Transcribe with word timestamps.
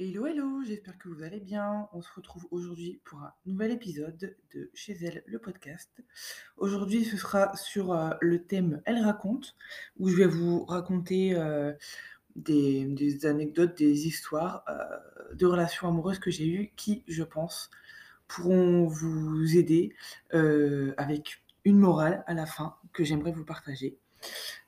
Hello, 0.00 0.26
hello, 0.26 0.62
j'espère 0.64 0.96
que 0.96 1.08
vous 1.08 1.24
allez 1.24 1.40
bien. 1.40 1.88
On 1.92 2.02
se 2.02 2.12
retrouve 2.14 2.46
aujourd'hui 2.52 3.00
pour 3.04 3.18
un 3.18 3.32
nouvel 3.46 3.72
épisode 3.72 4.36
de 4.54 4.70
Chez 4.72 4.96
elle, 5.02 5.24
le 5.26 5.40
podcast. 5.40 5.90
Aujourd'hui, 6.56 7.04
ce 7.04 7.16
sera 7.16 7.56
sur 7.56 7.92
euh, 7.92 8.10
le 8.20 8.44
thème 8.44 8.80
Elle 8.84 9.02
raconte, 9.02 9.56
où 9.98 10.08
je 10.08 10.14
vais 10.14 10.28
vous 10.28 10.64
raconter 10.66 11.34
euh, 11.34 11.72
des, 12.36 13.26
anecdotes, 13.26 13.76
des 13.76 14.06
histoires 14.06 14.62
euh, 14.68 15.34
de 15.34 15.46
relations 15.46 15.88
amoureuses 15.88 16.20
que 16.20 16.30
j'ai 16.30 16.46
eues 16.46 16.72
qui, 16.76 17.02
je 17.08 17.24
pense, 17.24 17.68
pourront 18.28 18.86
vous 18.86 19.56
aider 19.56 19.96
avec 20.30 21.42
une 21.64 21.78
morale 21.78 22.22
à 22.28 22.34
la 22.34 22.46
fin 22.46 22.76
que 22.92 23.02
j'aimerais 23.02 23.32
vous 23.32 23.44
partager. 23.44 23.98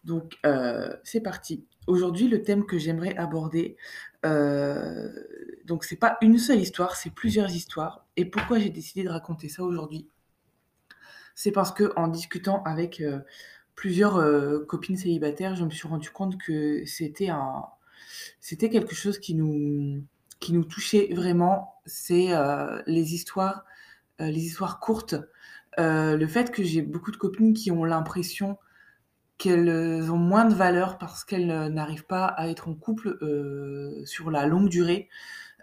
Donc, 0.02 0.40
c'est 1.04 1.20
parti. 1.20 1.64
Aujourd'hui, 1.86 2.28
le 2.28 2.42
thème 2.42 2.66
que 2.66 2.78
j'aimerais 2.78 3.16
aborder, 3.16 3.76
donc 4.22 5.84
c'est 5.84 5.96
pas 5.96 6.18
une 6.20 6.38
seule 6.38 6.60
histoire, 6.60 6.96
c'est 6.96 7.10
plusieurs 7.10 7.50
histoires. 7.50 8.06
Et 8.16 8.24
pourquoi 8.24 8.58
j'ai 8.58 8.70
décidé 8.70 9.04
de 9.04 9.08
raconter 9.08 9.48
ça 9.48 9.62
aujourd'hui? 9.62 10.08
C'est 11.34 11.52
parce 11.52 11.72
que 11.72 11.92
en 11.96 12.08
discutant 12.08 12.62
avec 12.64 13.00
euh, 13.00 13.20
plusieurs 13.74 14.16
euh, 14.16 14.64
copines 14.66 14.96
célibataires, 14.96 15.56
je 15.56 15.64
me 15.64 15.70
suis 15.70 15.88
rendu 15.88 16.10
compte 16.10 16.36
que 16.38 16.84
c'était 16.84 17.30
quelque 18.68 18.94
chose 18.94 19.18
qui 19.18 19.34
nous, 19.34 20.04
touchait 20.68 21.08
vraiment. 21.14 21.76
C'est 21.86 22.34
euh, 22.34 22.82
les 22.86 23.14
histoires, 23.14 23.64
euh, 24.20 24.26
les 24.26 24.44
histoires 24.44 24.80
courtes. 24.80 25.14
Euh, 25.78 26.16
le 26.16 26.26
fait 26.26 26.50
que 26.50 26.62
j'ai 26.62 26.82
beaucoup 26.82 27.10
de 27.10 27.16
copines 27.16 27.54
qui 27.54 27.70
ont 27.70 27.84
l'impression 27.84 28.58
qu'elles 29.40 30.10
ont 30.12 30.18
moins 30.18 30.44
de 30.44 30.54
valeur 30.54 30.98
parce 30.98 31.24
qu'elles 31.24 31.50
euh, 31.50 31.70
n'arrivent 31.70 32.06
pas 32.06 32.26
à 32.26 32.48
être 32.48 32.68
en 32.68 32.74
couple 32.74 33.16
euh, 33.22 34.04
sur 34.04 34.30
la 34.30 34.46
longue 34.46 34.68
durée 34.68 35.08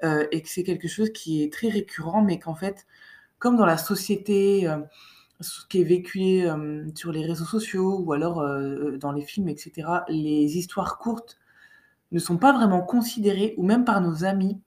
euh, 0.04 0.26
et 0.32 0.42
que 0.42 0.50
c'est 0.50 0.64
quelque 0.64 0.88
chose 0.88 1.12
qui 1.12 1.44
est 1.44 1.54
très 1.54 1.70
récurrent, 1.70 2.24
mais 2.24 2.40
qu'en 2.40 2.56
fait, 2.56 2.88
comme 3.38 3.56
dans 3.56 3.68
la 3.68 3.78
société, 3.78 4.68
euh, 4.68 4.80
ce 5.42 5.66
qui 5.68 5.82
est 5.82 6.46
euh, 6.48 6.88
sur 6.96 7.12
les 7.12 7.24
réseaux 7.24 7.46
sociaux 7.46 8.00
ou 8.00 8.14
alors 8.14 8.42
euh, 8.42 8.98
dans 8.98 9.12
les 9.12 9.22
films, 9.22 9.48
etc., 9.48 9.88
les 10.10 10.58
histoires 10.58 10.98
courtes 10.98 11.38
ne 12.12 12.20
sont 12.20 12.38
pas 12.38 12.54
vraiment 12.54 12.82
considérées, 12.82 13.54
ou 13.58 13.64
même 13.64 13.86
par 13.86 14.02
nos 14.02 14.24
amis 14.24 14.60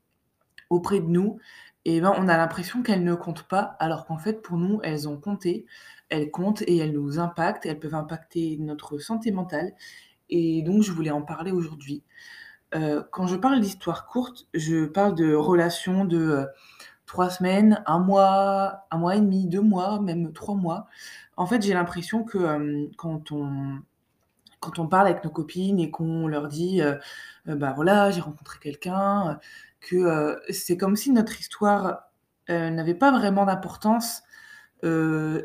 auprès 0.69 1.01
de 1.01 1.07
nous, 1.07 1.39
et 1.85 2.01
ben 2.01 2.13
on 2.19 2.29
a 2.29 2.37
l'impression 2.37 2.83
qu'elles 2.83 3.05
ne 3.05 3.15
comptent 3.15 3.49
pas, 3.49 3.77
alors 3.79 4.07
qu'en 4.07 4.19
fait, 4.19 4.43
pour 4.43 4.59
nous, 4.59 4.81
elles 4.83 5.09
ont 5.09 5.19
compté, 5.19 5.67
elles 6.11 6.31
comptent 6.31 6.63
et 6.63 6.77
elles 6.79 6.93
nous 6.93 7.19
impactent, 7.19 7.67
elles 7.67 7.79
peuvent 7.79 7.95
impacter 7.95 8.59
notre 8.61 8.99
santé 8.99 9.33
mentale. 9.33 9.73
Et 10.29 10.63
donc, 10.63 10.83
je 10.83 10.93
voulais 10.93 11.11
en 11.11 11.23
parler 11.23 11.53
aujourd'hui. 11.53 12.05
Euh, 12.75 13.03
quand 13.11 13.27
je 13.27 13.37
parle 13.37 13.61
d'histoire 13.61 14.07
courte, 14.07 14.47
je 14.55 14.87
parle 14.87 15.15
de 15.15 15.35
relations 15.35 16.05
de 16.05 16.19
euh, 16.19 16.47
trois 17.07 17.31
semaines, 17.31 17.83
un 17.87 17.99
mois, 17.99 18.87
un 18.91 18.99
mois 18.99 19.17
et 19.17 19.21
demi, 19.21 19.47
deux 19.47 19.61
mois, 19.63 20.01
même 20.01 20.33
trois 20.33 20.55
mois. 20.55 20.87
En 21.37 21.47
fait, 21.47 21.63
j'ai 21.63 21.75
l'impression 21.75 22.25
que 22.25 22.39
euh, 22.39 22.87
quand 22.97 23.33
on, 23.33 23.81
quand 24.61 24.79
on 24.79 24.87
parle 24.87 25.09
avec 25.09 25.25
nos 25.25 25.31
copines 25.31 25.81
et 25.81 25.91
qu'on 25.91 26.29
leur 26.29 26.49
dit, 26.49 26.83
euh, 26.83 26.97
euh, 27.49 27.57
bah 27.57 27.73
voilà, 27.75 28.11
j'ai 28.11 28.21
rencontré 28.21 28.59
quelqu'un, 28.61 29.31
euh, 29.31 29.35
que 29.81 29.97
euh, 29.97 30.37
c'est 30.51 30.77
comme 30.77 30.97
si 30.97 31.11
notre 31.13 31.39
histoire 31.41 32.05
n'avait 32.49 32.95
pas 32.97 33.13
vraiment 33.13 33.47
d'importance 33.47 34.23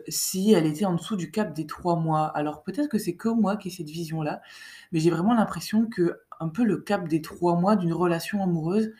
si 0.07 0.53
elle 0.53 0.65
était 0.65 0.85
en 0.85 0.93
dessous 0.93 1.15
du 1.15 1.29
cap 1.29 1.53
des 1.53 1.67
trois 1.67 1.97
mois. 1.97 2.25
Alors 2.35 2.63
peut-être 2.63 2.89
que 2.89 2.97
c'est 2.97 3.15
que 3.15 3.29
moi 3.29 3.57
qui 3.57 3.67
ai 3.67 3.71
cette 3.71 3.89
vision-là, 3.89 4.41
mais 4.91 4.99
j'ai 4.99 5.11
vraiment 5.11 5.35
l'impression 5.35 5.85
que 5.85 6.19
un 6.39 6.49
peu 6.49 6.63
le 6.63 6.77
cap 6.77 7.07
des 7.07 7.21
trois 7.21 7.55
mois 7.55 7.75
d'une 7.75 7.93
relation 7.93 8.41
amoureuse, 8.41 8.91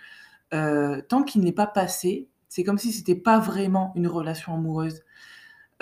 tant 0.52 1.24
qu'il 1.24 1.42
n'est 1.42 1.52
pas 1.52 1.66
passé, 1.66 2.30
c'est 2.48 2.64
comme 2.64 2.78
si 2.78 2.92
c'était 2.92 3.16
pas 3.16 3.40
vraiment 3.40 3.92
une 3.96 4.08
relation 4.08 4.54
amoureuse. 4.54 5.02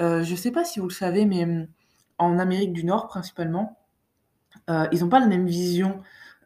Euh, 0.02 0.24
je 0.24 0.36
sais 0.36 0.52
pas 0.52 0.66
si 0.66 0.80
vous 0.80 0.88
le 0.88 0.94
savez, 0.94 1.26
mais 1.26 1.44
hum, 1.44 1.68
en 2.18 2.40
Amérique 2.40 2.74
du 2.74 2.84
Nord 2.84 3.08
principalement, 3.08 3.78
euh, 4.70 4.88
ils 4.92 5.02
n'ont 5.02 5.10
pas 5.10 5.20
la 5.20 5.28
même 5.28 5.48
vision 5.48 6.02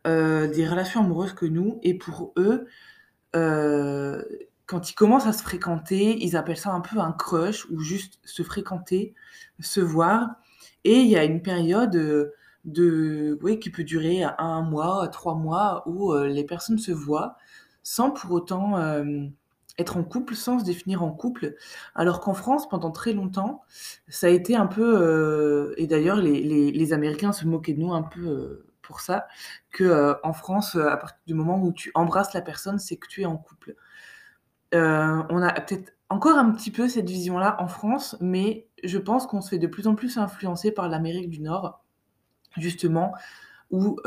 euh, 0.06 0.48
des 0.48 0.68
relations 0.68 1.02
amoureuses 1.02 1.34
que 1.34 1.46
nous, 1.46 1.80
et 1.84 1.94
pour 1.94 2.34
eux, 2.38 2.68
euh, 3.36 4.24
quand 4.66 4.90
ils 4.90 4.96
commencent 4.96 5.28
à 5.28 5.34
se 5.34 5.44
fréquenter, 5.44 6.18
ils 6.24 6.36
appellent 6.36 6.58
ça 6.58 6.72
un 6.72 6.82
peu 6.82 7.00
un 7.00 7.12
crush, 7.12 7.66
ou 7.70 7.80
juste 7.80 8.20
se 8.24 8.44
fréquenter, 8.44 9.14
se 9.60 9.80
voir, 9.80 10.30
et 10.84 10.96
il 10.96 11.08
y 11.08 11.18
a 11.18 11.24
une 11.24 11.42
période 11.42 11.92
de, 12.66 13.40
oui, 13.42 13.60
qui 13.60 13.70
peut 13.70 13.84
durer 13.84 14.24
un 14.24 14.62
mois, 14.62 15.08
trois 15.10 15.36
mois, 15.36 15.84
où 15.88 16.14
les 16.16 16.44
personnes 16.44 16.80
se 16.80 16.92
voient 16.92 17.38
sans 17.84 18.12
pour 18.12 18.32
autant 18.32 18.76
être 19.78 19.98
en 19.98 20.04
couple, 20.04 20.36
sans 20.36 20.60
se 20.60 20.66
définir 20.66 21.04
en 21.04 21.12
couple, 21.12 21.56
alors 21.96 22.20
qu'en 22.20 22.34
France, 22.34 22.68
pendant 22.68 22.92
très 22.92 23.14
longtemps, 23.14 23.64
ça 24.08 24.28
a 24.28 24.30
été 24.30 24.56
un 24.56 24.68
peu, 24.68 25.00
euh, 25.02 25.74
et 25.78 25.88
d'ailleurs 25.88 26.18
les, 26.18 26.42
les, 26.72 26.94
Américains 26.94 27.32
se 27.32 27.46
moquaient 27.46 27.74
de 27.74 27.80
nous 27.80 27.94
un 27.94 28.02
peu 28.02 28.28
euh, 28.28 28.66
pour 28.82 29.02
ça, 29.02 29.28
que 29.72 29.84
euh, 29.84 30.14
en 30.24 30.34
France, 30.34 30.76
à 30.76 30.98
partir 30.98 31.20
du 31.28 31.34
moment 31.34 31.62
où 31.62 31.72
tu 31.72 31.92
embrasses 31.94 32.34
la 32.34 32.42
personne, 32.42 32.80
c'est 32.80 32.98
que 32.98 33.08
tu 33.08 33.22
es 33.22 33.26
en 33.26 33.38
couple. 33.38 33.76
On 34.74 35.42
a 35.42 35.54
peut-être 35.62 35.94
encore 36.10 36.38
un 36.38 36.52
petit 36.52 36.72
peu 36.72 36.88
cette 36.88 37.10
vision-là 37.10 37.58
en 37.60 37.68
France, 37.68 38.18
mais 38.20 38.68
je 38.84 38.98
pense 38.98 39.28
qu'on 39.28 39.42
se 39.42 39.50
fait 39.50 39.60
de 39.60 39.68
plus 39.68 39.88
en 39.88 39.96
plus 39.96 40.18
influencer 40.18 40.72
par 40.72 40.90
l'Amérique 40.90 41.30
du 41.30 41.42
Nord, 41.42 41.84
justement, 42.58 43.14
où 43.70 43.98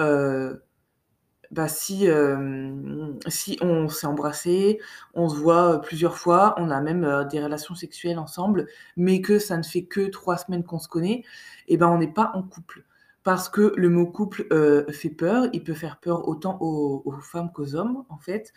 bah, 1.51 1.69
si, 1.69 2.09
euh, 2.09 3.13
si 3.29 3.59
on 3.61 3.89
s'est 3.89 4.07
embrassé, 4.07 4.79
on 5.15 5.29
se 5.29 5.37
voit 5.37 5.81
plusieurs 5.81 6.17
fois, 6.17 6.55
on 6.59 6.71
a 6.71 6.81
même 6.81 7.05
euh, 7.05 7.25
des 7.25 7.43
relations 7.43 7.75
sexuelles 7.75 8.19
ensemble, 8.19 8.67
mais 8.97 9.21
que 9.21 9.39
ça 9.39 9.57
ne 9.57 9.63
fait 9.63 9.85
que 9.85 10.09
trois 10.09 10.37
semaines 10.37 10.65
qu'on 10.65 10.79
se 10.79 10.89
connaît, 10.89 11.25
et 11.69 11.77
ben 11.77 11.89
on 11.89 11.99
n'est 11.99 12.13
pas 12.13 12.31
en 12.35 12.43
couple. 12.43 12.85
Parce 13.23 13.49
que 13.49 13.73
le 13.77 13.91
mot 13.91 14.07
couple 14.07 14.47
euh, 14.53 14.91
fait 14.93 15.11
peur, 15.11 15.49
il 15.53 15.63
peut 15.63 15.75
faire 15.75 15.99
peur 16.01 16.27
autant 16.29 16.57
aux, 16.61 17.13
femmes 17.21 17.53
qu'aux 17.53 17.75
hommes, 17.75 18.05
en 18.09 18.19
fait, 18.19 18.53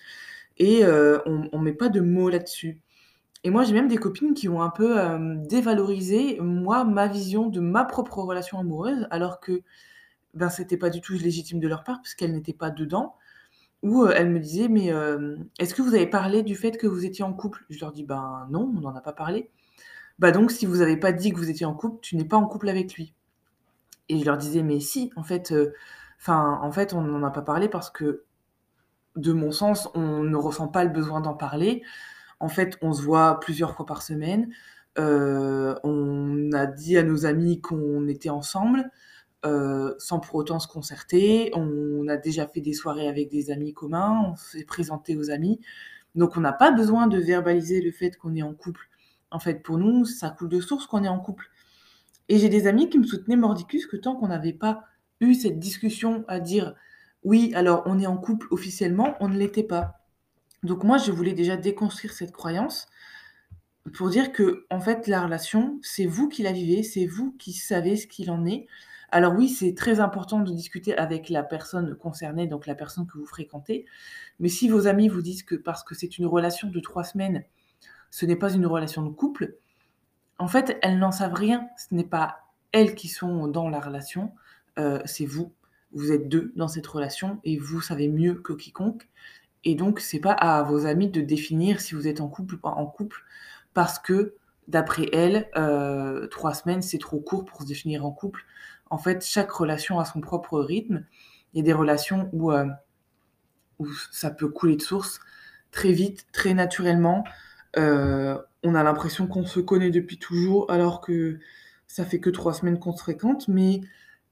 et 0.58 0.86
euh, 0.86 1.20
on 1.26 1.60
ne 1.60 1.64
met 1.64 1.74
pas 1.74 1.90
de 1.90 2.00
mots 2.00 2.30
là-dessus. 2.30 2.80
Et 3.44 3.50
moi, 3.50 3.64
j'ai 3.64 3.74
même 3.74 3.90
des 3.90 3.98
copines 3.98 4.34
qui 4.34 4.48
ont 4.48 4.62
un 4.62 4.70
peu 4.70 5.00
euh, 5.00 5.36
dévalorisé, 5.36 6.40
moi, 6.42 6.86
ma 6.86 7.08
vision 7.08 7.50
de 7.50 7.60
ma 7.60 7.84
propre 7.84 8.20
relation 8.20 8.58
amoureuse, 8.60 9.06
alors 9.12 9.42
que 9.42 9.64
ben, 10.34 10.50
c'était 10.50 10.78
pas 10.78 10.90
du 10.90 11.02
tout 11.02 11.14
légitime 11.14 11.60
de 11.60 11.68
leur 11.68 11.84
part, 11.84 12.02
puisqu'elles 12.02 12.34
n'étaient 12.34 12.54
pas 12.54 12.70
dedans. 12.72 13.16
Ou 13.84 14.04
euh, 14.04 14.14
elles 14.16 14.30
me 14.30 14.40
disaient, 14.40 14.70
mais 14.70 14.92
euh, 14.92 15.38
est-ce 15.60 15.76
que 15.76 15.82
vous 15.82 15.96
avez 15.96 16.08
parlé 16.08 16.44
du 16.44 16.56
fait 16.56 16.78
que 16.78 16.88
vous 16.88 17.06
étiez 17.06 17.24
en 17.24 17.34
couple? 17.34 17.66
Je 17.70 17.80
leur 17.80 17.92
dis, 17.92 18.04
ben 18.04 18.48
non, 18.50 18.72
on 18.76 18.82
n'en 18.82 18.96
a 18.96 19.02
pas 19.02 19.14
parlé. 19.14 19.50
Bah 20.20 20.32
donc, 20.32 20.52
si 20.52 20.66
vous 20.66 20.78
n'avez 20.78 20.98
pas 20.98 21.12
dit 21.12 21.32
que 21.34 21.38
vous 21.38 21.50
étiez 21.50 21.66
en 21.66 21.74
couple, 21.74 22.00
tu 22.02 22.16
n'es 22.16 22.26
pas 22.26 22.38
en 22.38 22.48
couple 22.48 22.70
avec 22.70 22.96
lui. 22.96 23.14
Et 24.10 24.20
je 24.20 24.26
leur 24.26 24.38
disais, 24.38 24.64
mais 24.64 24.80
si, 24.80 25.12
en 25.16 25.24
fait, 25.24 25.52
euh, 25.52 25.74
enfin, 26.20 26.60
en 26.62 26.72
fait, 26.72 26.94
on 26.94 27.02
n'en 27.02 27.24
a 27.26 27.32
pas 27.32 27.42
parlé 27.42 27.70
parce 27.70 27.90
que, 27.90 28.24
de 29.16 29.34
mon 29.34 29.52
sens, 29.52 29.90
on 29.96 30.24
ne 30.24 30.36
ressent 30.36 30.68
pas 30.68 30.84
le 30.84 30.90
besoin 30.90 31.22
d'en 31.22 31.36
parler. 31.36 31.84
En 32.40 32.50
fait, 32.50 32.78
on 32.82 32.94
se 32.94 33.02
voit 33.02 33.40
plusieurs 33.40 33.76
fois 33.76 33.86
par 33.86 34.02
semaine. 34.02 34.50
Euh, 35.00 35.76
on 35.84 36.52
a 36.54 36.66
dit 36.66 36.98
à 36.98 37.04
nos 37.04 37.26
amis 37.26 37.62
qu'on 37.62 38.08
était 38.08 38.30
ensemble, 38.30 38.92
euh, 39.46 39.94
sans 39.98 40.20
pour 40.20 40.36
autant 40.36 40.60
se 40.60 40.68
concerter. 40.68 41.52
On 41.54 42.08
a 42.08 42.18
déjà 42.18 42.48
fait 42.48 42.62
des 42.62 42.74
soirées 42.74 43.08
avec 43.08 43.30
des 43.30 43.52
amis 43.52 43.74
communs, 43.74 44.32
on 44.32 44.36
s'est 44.36 44.66
présenté 44.66 45.16
aux 45.16 45.30
amis. 45.30 45.60
Donc 46.16 46.38
on 46.38 46.42
n'a 46.42 46.54
pas 46.54 46.72
besoin 46.72 47.08
de 47.08 47.18
verbaliser 47.18 47.82
le 47.82 47.92
fait 47.92 48.18
qu'on 48.18 48.36
est 48.36 48.44
en 48.44 48.54
couple. 48.54 48.90
En 49.32 49.40
fait, 49.40 49.64
pour 49.64 49.78
nous, 49.78 50.06
ça 50.06 50.30
coule 50.30 50.50
de 50.50 50.62
source 50.62 50.86
qu'on 50.86 51.04
est 51.04 51.10
en 51.10 51.20
couple. 51.20 51.50
Et 52.30 52.38
j'ai 52.38 52.50
des 52.50 52.68
amis 52.68 52.90
qui 52.90 53.00
me 53.00 53.04
soutenaient 53.04 53.36
mordicus 53.36 53.86
que 53.88 53.98
tant 53.98 54.16
qu'on 54.16 54.28
n'avait 54.28 54.54
pas 54.54 54.84
eu 55.20 55.34
cette 55.34 55.60
discussion 55.60 56.24
à 56.28 56.40
dire 56.40 56.76
oui, 57.24 57.52
alors 57.56 57.84
on 57.86 58.00
est 58.00 58.08
en 58.08 58.18
couple 58.18 58.48
officiellement, 58.52 59.16
on 59.20 59.30
ne 59.30 59.38
l'était 59.38 59.64
pas. 59.64 60.00
Donc 60.62 60.84
moi, 60.84 60.98
je 60.98 61.12
voulais 61.12 61.34
déjà 61.34 61.58
déconstruire 61.58 62.14
cette 62.14 62.32
croyance 62.32 62.88
pour 63.94 64.10
dire 64.10 64.32
que, 64.32 64.66
en 64.70 64.80
fait, 64.80 65.08
la 65.08 65.24
relation, 65.24 65.80
c'est 65.82 66.06
vous 66.06 66.30
qui 66.30 66.44
la 66.44 66.54
vivez, 66.54 66.84
c'est 66.84 67.06
vous 67.06 67.34
qui 67.34 67.54
savez 67.54 67.98
ce 67.98 68.08
qu'il 68.08 68.32
en 68.32 68.46
est. 68.46 68.68
Alors 69.14 69.36
oui, 69.36 69.48
c'est 69.48 69.76
très 69.76 70.00
important 70.00 70.40
de 70.40 70.52
discuter 70.52 70.98
avec 70.98 71.30
la 71.30 71.44
personne 71.44 71.96
concernée, 71.96 72.48
donc 72.48 72.66
la 72.66 72.74
personne 72.74 73.06
que 73.06 73.20
vous 73.20 73.28
fréquentez. 73.28 73.86
Mais 74.40 74.50
si 74.50 74.68
vos 74.68 74.88
amis 74.88 75.08
vous 75.08 75.22
disent 75.22 75.44
que 75.44 75.54
parce 75.54 75.84
que 75.84 75.94
c'est 75.94 76.18
une 76.18 76.26
relation 76.26 76.68
de 76.68 76.80
trois 76.80 77.04
semaines, 77.04 77.44
ce 78.10 78.26
n'est 78.26 78.36
pas 78.36 78.52
une 78.52 78.66
relation 78.66 79.04
de 79.04 79.12
couple, 79.12 79.58
en 80.40 80.48
fait, 80.48 80.80
elles 80.82 80.98
n'en 80.98 81.12
savent 81.12 81.36
rien. 81.36 81.68
Ce 81.78 81.94
n'est 81.94 82.04
pas 82.04 82.40
elles 82.72 82.96
qui 82.96 83.08
sont 83.08 83.48
dans 83.48 83.70
la 83.70 83.80
relation, 83.80 84.32
euh, 84.80 85.00
c'est 85.06 85.28
vous. 85.28 85.54
Vous 85.92 86.12
êtes 86.12 86.28
deux 86.28 86.52
dans 86.56 86.68
cette 86.68 86.88
relation 86.88 87.40
et 87.44 87.60
vous 87.60 87.82
savez 87.82 88.08
mieux 88.08 88.34
que 88.34 88.54
quiconque. 88.54 89.08
Et 89.64 89.76
donc, 89.76 90.00
c'est 90.00 90.22
pas 90.22 90.32
à 90.34 90.64
vos 90.64 90.88
amis 90.88 91.12
de 91.12 91.22
définir 91.22 91.82
si 91.82 91.94
vous 91.94 92.08
êtes 92.08 92.20
en 92.20 92.30
couple 92.30 92.56
ou 92.56 92.58
pas 92.58 92.72
en 92.72 92.88
couple, 92.88 93.24
parce 93.76 94.00
que 94.00 94.34
d'après 94.68 95.08
elles, 95.14 95.50
euh, 95.56 96.26
trois 96.28 96.56
semaines, 96.56 96.82
c'est 96.82 96.98
trop 96.98 97.20
court 97.20 97.46
pour 97.46 97.62
se 97.62 97.68
définir 97.68 98.06
en 98.06 98.12
couple. 98.12 98.44
En 98.90 98.98
fait, 98.98 99.26
chaque 99.26 99.52
relation 99.52 100.00
a 100.00 100.06
son 100.06 100.22
propre 100.22 100.60
rythme. 100.60 101.06
Il 101.54 101.58
y 101.60 101.62
a 101.62 101.66
des 101.66 101.74
relations 101.74 102.30
où, 102.34 102.52
euh, 102.52 102.66
ça 104.12 104.30
peut 104.32 104.48
couler 104.50 104.76
de 104.76 104.82
source 104.82 105.20
très 105.72 105.92
vite, 105.92 106.26
très 106.32 106.54
naturellement. 106.54 107.24
Heu, 107.78 108.38
on 108.64 108.76
a 108.76 108.84
l'impression 108.84 109.28
qu'on 109.28 109.46
se 109.46 109.60
connaît 109.60 109.90
depuis 109.90 110.18
toujours 110.20 110.70
alors 110.72 111.02
que 111.02 111.40
ça 111.88 112.06
fait 112.06 112.20
que 112.20 112.30
3 112.30 112.54
semaines 112.54 112.80
qu'on 112.80 112.96
se 112.96 113.02
fréquente, 113.02 113.48
mais 113.48 113.82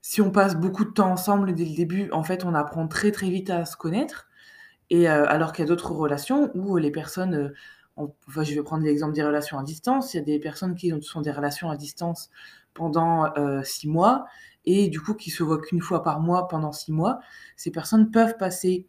si 0.02 0.22
on 0.22 0.32
passe 0.32 0.56
beaucoup 0.56 0.86
de 0.86 0.92
temps 0.92 1.12
ensemble 1.12 1.54
dès 1.54 1.66
le 1.66 1.76
début, 1.76 2.10
en 2.12 2.24
fait, 2.24 2.46
on 2.46 2.54
apprend 2.56 2.88
très, 2.88 3.12
très 3.12 3.30
vite 3.30 3.50
à 3.50 3.66
se 3.66 3.76
connaître 3.78 4.28
et 4.90 5.08
heu, 5.10 5.30
alors 5.30 5.54
qu'il 5.54 5.64
y 5.64 5.68
a 5.68 5.70
d'autres 5.70 5.92
relations 5.94 6.52
où 6.56 6.78
les 6.78 6.92
personnes, 6.92 7.54
enfin, 7.98 8.44
je 8.44 8.54
vais 8.56 8.64
prendre 8.64 8.84
l'exemple 8.86 9.14
des 9.14 9.24
relations 9.24 9.58
à 9.60 9.64
distance. 9.64 10.14
Il 10.14 10.18
y 10.18 10.20
a 10.22 10.24
des 10.24 10.40
personnes 10.40 10.76
qui 10.76 10.94
ont 10.94 11.02
sont 11.02 11.22
des 11.22 11.32
relations 11.32 11.70
à 11.70 11.78
distance 11.78 12.30
pendant, 12.74 13.28
heu, 13.38 13.64
6 13.64 13.88
mois 13.90 14.26
et 14.66 14.90
du 14.90 15.02
coup, 15.02 15.14
qui 15.16 15.32
se 15.32 15.44
voient 15.44 15.60
qu'une 15.62 15.82
fois 15.82 16.04
par 16.04 16.20
mois 16.20 16.48
pendant 16.48 16.72
6 16.72 16.92
mois. 16.94 17.20
Ces 17.58 17.72
personnes 17.72 18.12
peuvent 18.12 18.38
passer 18.38 18.88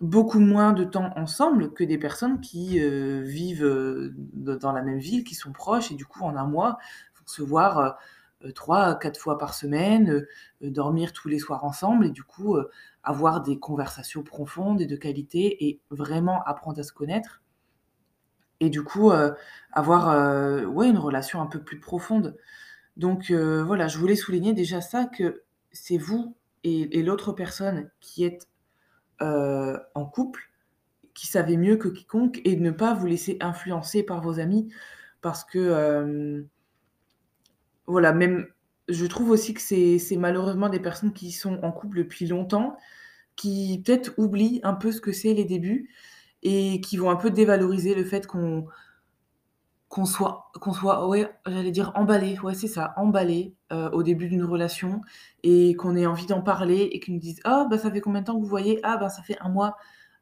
beaucoup 0.00 0.40
moins 0.40 0.72
de 0.74 0.84
temps 0.84 1.10
ensemble 1.16 1.72
que 1.74 1.84
des 1.84 1.98
personnes 1.98 2.40
qui, 2.40 2.80
heu, 2.80 3.20
vivent, 3.22 3.64
heu, 3.64 4.14
d 4.16 4.56
dans 4.58 4.72
la 4.72 4.82
même 4.82 4.98
ville, 5.00 5.24
qui 5.24 5.34
sont 5.36 5.52
proches 5.52 5.92
et 5.92 5.96
du 5.96 6.06
coup, 6.06 6.22
en 6.24 6.36
1 6.36 6.46
mois, 6.46 6.78
vont 7.18 7.24
se 7.26 7.42
voir, 7.42 7.80
heu 7.80 7.92
heu, 8.48 8.52
3 8.54 8.80
à 8.84 8.94
4 8.96 9.20
fois 9.20 9.38
par 9.38 9.54
semaine, 9.54 10.26
dormir 10.62 11.12
tous 11.14 11.28
les 11.28 11.38
soirs 11.40 11.64
ensemble 11.64 12.06
et 12.06 12.10
du 12.10 12.24
coup, 12.24 12.56
avoir 13.04 13.42
des 13.42 13.58
conversations 13.60 14.22
profondes 14.24 14.80
et 14.82 14.86
de 14.86 14.96
qualité 14.96 15.66
et 15.68 15.80
vraiment 15.90 16.42
apprendre 16.44 16.80
à 16.80 16.84
se 16.84 16.92
connaître 16.92 17.42
et 18.60 18.70
du 18.70 18.82
coup, 18.84 19.10
heu, 19.12 19.34
avoir, 19.72 20.10
heu, 20.12 20.66
ouais, 20.66 20.88
une 20.88 20.98
relation 20.98 21.40
un 21.42 21.46
peu 21.46 21.60
plus 21.62 21.80
profonde. 21.80 22.36
Donc 22.96 23.30
heu, 23.30 23.62
voilà, 23.62 23.88
je 23.88 23.98
voulais 23.98 24.16
souligner 24.16 24.54
déjà 24.54 24.80
ça, 24.82 25.06
que 25.06 25.42
c'est 25.72 25.98
vous 25.98 26.36
et 26.64 27.02
l'autre 27.02 27.32
personne 27.32 27.90
qui 28.00 28.24
êtes, 28.24 28.48
en 29.94 30.04
couple, 30.06 30.50
qui 31.14 31.26
savez 31.26 31.56
mieux 31.56 31.76
que 31.76 31.88
quiconque 31.88 32.40
et 32.44 32.56
ne 32.56 32.70
pas 32.70 32.94
vous 32.94 33.06
laisser 33.06 33.38
influencer 33.40 34.02
par 34.04 34.22
vos 34.22 34.40
amis 34.40 34.72
parce 35.22 35.44
que, 35.44 36.44
voilà, 37.86 38.12
même 38.12 38.46
je 38.88 39.06
trouve 39.06 39.30
aussi 39.30 39.54
que 39.54 39.60
c'est 39.60 40.16
malheureusement 40.16 40.68
des 40.68 40.80
personnes 40.80 41.12
qui 41.12 41.32
sont 41.32 41.58
en 41.62 41.72
couple 41.72 41.98
depuis 41.98 42.26
longtemps, 42.26 42.76
qui 43.36 43.82
peut-être 43.84 44.12
oublient 44.18 44.60
un 44.64 44.74
peu 44.74 44.92
ce 44.92 45.00
que 45.00 45.12
c'est 45.12 45.34
les 45.34 45.44
débuts 45.46 45.90
et 46.42 46.80
qui 46.80 46.96
vont 46.96 47.10
un 47.10 47.16
peu 47.16 47.30
dévaloriser 47.30 47.94
le 47.94 48.04
fait 48.04 48.26
qu'on 48.26 48.66
qu'on 49.90 50.04
soit 50.06 50.52
qu'on 50.60 50.72
soit 50.72 51.08
ouais, 51.08 51.28
j'allais 51.46 51.72
dire 51.72 51.90
emballé, 51.96 52.38
ouais, 52.44 52.54
c'est 52.54 52.68
ça, 52.68 52.94
emballé, 52.96 53.56
heu, 53.72 53.90
au 53.92 54.04
début 54.04 54.28
d'une 54.28 54.44
relation 54.44 55.00
et 55.42 55.74
qu'on 55.74 55.96
ait 55.96 56.06
envie 56.06 56.26
d'en 56.26 56.42
parler 56.42 56.82
et 56.92 57.00
qu'ils 57.00 57.14
nous 57.14 57.18
disent: 57.20 57.40
«Ah 57.44 57.66
bah, 57.68 57.76
ça 57.76 57.90
fait 57.90 58.00
combien 58.00 58.20
de 58.20 58.26
temps 58.26 58.36
que 58.36 58.40
vous 58.42 58.46
voyez?» 58.48 58.78
«Ah 58.84 58.96
bah, 58.98 59.08
ça 59.08 59.22
fait 59.22 59.36
1 59.40 59.48
mois». 59.48 59.76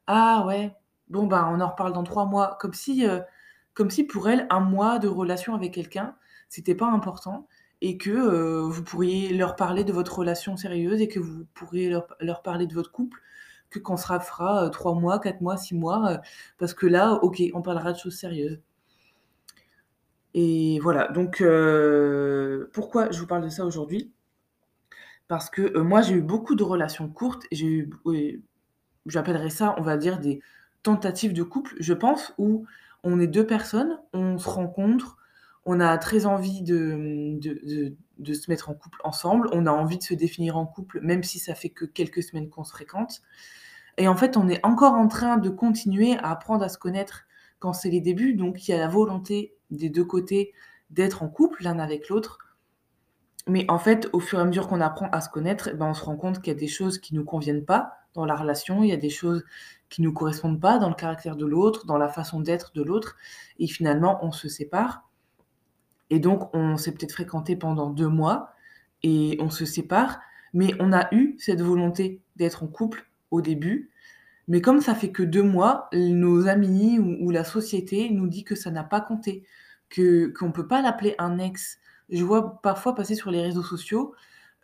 «Ah 0.07 0.45
ouais, 0.47 0.75
bon 1.09 1.27
bah, 1.27 1.49
on 1.53 1.61
en 1.61 1.69
reparle 1.71 1.93
dans 1.95 2.05
3 2.05 2.27
mois». 2.27 2.59
Comme 2.61 2.75
si, 2.75 3.07
heu, 3.07 3.23
comme 3.75 3.91
si 3.91 4.05
pour 4.05 4.29
elles, 4.31 4.47
1 4.51 4.61
mois 4.61 4.99
de 5.01 5.09
relation 5.09 5.55
avec 5.55 5.75
quelqu'un, 5.75 6.17
c'était 6.51 6.75
pas 6.77 6.87
important 6.89 7.49
et 7.83 7.99
que, 7.99 8.11
heu, 8.11 8.61
vous 8.63 8.85
pourriez 8.85 9.35
leur 9.35 9.57
parler 9.57 9.85
de 9.85 9.93
votre 9.95 10.19
relation 10.21 10.57
sérieuse 10.59 11.01
et 11.03 11.09
que 11.09 11.21
vous 11.21 11.47
pourriez 11.55 11.91
leur 12.21 12.43
parler 12.43 12.67
de 12.67 12.75
votre 12.75 12.93
couple 12.93 13.21
que 13.71 13.79
quand 13.79 13.97
ça 13.97 14.21
fera, 14.21 14.67
heu, 14.67 14.71
3 14.71 14.95
mois, 14.95 15.19
4 15.21 15.41
mois, 15.41 15.57
6 15.57 15.75
mois, 15.75 16.15
heu, 16.15 16.19
parce 16.59 16.75
que 16.75 16.87
là, 16.87 17.15
OK, 17.23 17.43
on 17.55 17.63
parlera 17.63 17.93
de 17.93 17.99
choses 17.99 18.17
sérieuses. 18.19 18.61
Et 20.35 20.79
voilà, 20.81 21.09
donc 21.09 21.41
heu, 21.41 22.71
pourquoi 22.73 23.11
je 23.11 23.21
vous 23.21 23.27
parle 23.27 23.45
de 23.45 23.49
ça 23.49 23.65
aujourd'hui? 23.65 24.13
Parce 25.29 25.51
que, 25.51 25.79
moi, 25.79 26.01
j'ai 26.01 26.15
eu 26.15 26.23
beaucoup 26.23 26.55
de 26.55 26.63
relations 26.65 27.09
courtes, 27.09 27.45
j'ai 27.53 27.67
eu 27.67 27.91
j'appellerais 29.07 29.51
ça, 29.51 29.75
on 29.79 29.83
va 29.83 29.99
dire, 29.99 30.21
des 30.21 30.41
tentatives 30.85 31.35
de 31.35 31.43
couple, 31.45 31.77
je 31.81 31.95
pense, 31.95 32.35
où 32.39 32.67
on 33.05 33.21
est 33.21 33.29
2 33.29 33.47
personnes, 33.47 34.01
on 34.15 34.39
se 34.39 34.49
rencontre, 34.51 35.18
on 35.71 35.81
a 35.81 35.99
très 35.99 36.25
envie 36.25 36.63
de, 36.63 37.39
se 38.25 38.51
mettre 38.51 38.71
en 38.71 38.75
couple 38.75 39.01
ensemble, 39.05 39.51
on 39.53 39.67
a 39.67 39.71
envie 39.71 39.99
de 39.99 40.03
se 40.03 40.15
définir 40.15 40.57
en 40.57 40.65
couple, 40.65 40.99
même 41.03 41.23
si 41.23 41.39
ça 41.39 41.55
fait 41.55 41.69
que 41.69 41.85
quelques 41.85 42.23
semaines 42.23 42.49
qu'on 42.49 42.65
se 42.65 42.73
fréquente. 42.73 43.21
Et 43.99 44.09
en 44.09 44.17
fait, 44.17 44.39
on 44.39 44.49
est 44.49 44.65
encore 44.65 44.95
en 44.95 45.09
train 45.09 45.37
de 45.37 45.51
continuer 45.51 46.17
à 46.17 46.31
apprendre 46.31 46.65
à 46.65 46.71
se 46.71 46.79
connaître 46.79 47.25
quand 47.59 47.75
c'est 47.75 47.91
les 47.91 48.01
débuts, 48.01 48.33
donc 48.33 48.67
il 48.67 48.71
y 48.71 48.75
a 48.75 48.79
la 48.79 48.89
volonté 48.89 49.57
des 49.71 49.91
2 49.91 50.05
côtés 50.07 50.55
d'être 50.89 51.23
en 51.23 51.29
couple 51.29 51.63
l'un 51.63 51.79
avec 51.81 52.09
l'autre. 52.09 52.39
Mais 53.47 53.67
en 53.69 53.79
fait, 53.79 54.09
au 54.15 54.21
fur 54.21 54.39
et 54.39 54.43
à 54.43 54.47
mesure 54.47 54.69
qu'on 54.69 54.81
apprend 54.81 55.11
à 55.11 55.21
se 55.21 55.29
connaître, 55.29 55.77
ben, 55.77 55.89
on 55.89 55.95
se 55.95 56.03
rend 56.03 56.17
compte 56.17 56.41
qu'il 56.41 56.51
y 56.55 56.57
a 56.57 56.59
des 56.59 56.67
choses 56.67 56.97
qui 56.97 57.15
nous 57.15 57.25
conviennent 57.27 57.67
pas 57.67 57.93
dans 58.15 58.25
la 58.25 58.37
relation, 58.37 58.83
il 58.85 58.89
y 58.89 58.93
a 58.95 58.97
des 58.97 59.11
choses 59.11 59.45
qui 59.91 60.01
nous 60.01 60.15
correspondent 60.15 60.61
pas 60.61 60.79
dans 60.79 60.89
le 60.89 60.95
caractère 60.95 61.37
de 61.37 61.45
l'autre, 61.45 61.85
dans 61.85 61.99
la 61.99 62.09
façon 62.09 62.41
d'être 62.41 62.73
de 62.73 62.83
l'autre. 62.83 63.17
Et 63.59 63.67
finalement, 63.67 64.19
on 64.23 64.33
se 64.33 64.49
sépare 64.49 65.08
et 66.11 66.21
donc 66.21 66.55
on 66.55 66.77
s'est 66.79 66.93
peut-être 66.93 67.13
fréquentés 67.13 67.57
pendant 67.57 67.91
2 67.91 68.09
mois 68.09 68.53
et 69.03 69.39
on 69.41 69.51
se 69.51 69.65
sépare, 69.67 70.21
mais 70.55 70.73
on 70.81 70.93
a 70.93 71.09
eu 71.15 71.37
cette 71.39 71.63
volonté 71.63 72.23
d'être 72.37 72.63
en 72.65 72.69
couple 72.69 73.07
au 73.31 73.41
début, 73.43 73.91
mais 74.49 74.61
comme 74.63 74.81
ça 74.83 74.95
fait 74.97 75.13
que 75.13 75.23
2 75.25 75.43
mois, 75.45 75.89
nos 75.95 76.49
amis 76.49 76.99
ou 77.01 77.31
la 77.33 77.45
société 77.45 78.11
nous 78.11 78.29
dit 78.29 78.45
que 78.45 78.55
ça 78.57 78.71
n'a 78.73 78.85
pas 78.85 79.01
compté, 79.03 79.45
que 79.91 80.29
qu'on 80.39 80.53
peut 80.53 80.69
pas 80.69 80.83
l'appeler 80.83 81.15
un 81.19 81.39
ex. 81.41 81.79
Je 82.11 82.25
vois 82.25 82.61
parfois 82.63 82.95
passer 82.97 83.15
sur 83.17 83.31
les 83.33 83.43
réseaux 83.43 83.63
sociaux, 83.65 84.15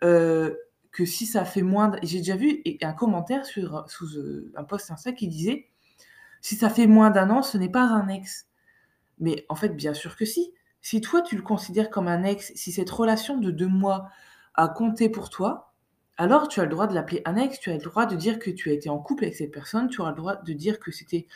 heu, 0.05 0.59
que 0.93 1.05
si 1.07 1.27
ça 1.27 1.45
fait 1.47 1.63
moins 1.63 1.89
d 1.91 1.99
j'ai 2.05 2.19
déjà 2.21 2.37
vu 2.37 2.63
un 2.83 2.93
commentaire 2.95 3.47
sur 3.47 3.85
sous, 3.91 4.17
heu, 4.19 4.53
un 4.57 4.65
post 4.65 4.91
Insta 4.93 5.13
qui 5.13 5.29
disait: 5.29 5.69
«Si 6.43 6.57
ça 6.57 6.71
fait 6.71 6.87
moins 6.89 7.11
d'1 7.11 7.31
an, 7.31 7.43
ce 7.43 7.59
n'est 7.59 7.71
pas 7.71 7.85
un 7.85 8.09
ex». 8.09 8.49
Mais 9.21 9.47
en 9.51 9.57
fait, 9.57 9.71
bien 9.71 9.95
sûr 9.95 10.17
que 10.17 10.25
si. 10.27 10.53
Si 10.85 11.01
toi, 11.01 11.23
tu 11.23 11.35
le 11.35 11.41
considères 11.41 11.89
comme 11.89 12.09
un 12.09 12.25
ex, 12.25 12.53
si 12.57 12.71
cette 12.71 12.91
relation 12.91 13.39
de 13.39 13.51
2 13.51 13.67
mois 13.69 14.11
a 14.53 14.69
compté 14.69 15.09
pour 15.09 15.31
toi, 15.31 15.73
alors 16.19 16.47
tu 16.47 16.61
as 16.61 16.65
le 16.65 16.69
droit 16.69 16.87
de 16.87 16.93
l'appeler 16.93 17.23
un 17.25 17.37
ex, 17.37 17.59
tu 17.59 17.71
as 17.71 17.73
le 17.73 17.79
droit 17.79 18.05
de 18.05 18.15
dire 18.17 18.39
que 18.39 18.51
tu 18.51 18.69
as 18.69 18.75
été 18.75 18.91
en 18.91 18.99
couple 18.99 19.25
avec 19.25 19.35
cette 19.35 19.51
personne, 19.51 19.89
tu 19.89 20.03
auras 20.03 20.11
le 20.11 20.17
droit 20.17 20.37
de 20.37 20.53
dire 20.53 20.79
que 20.79 20.93
c'était 20.93 21.27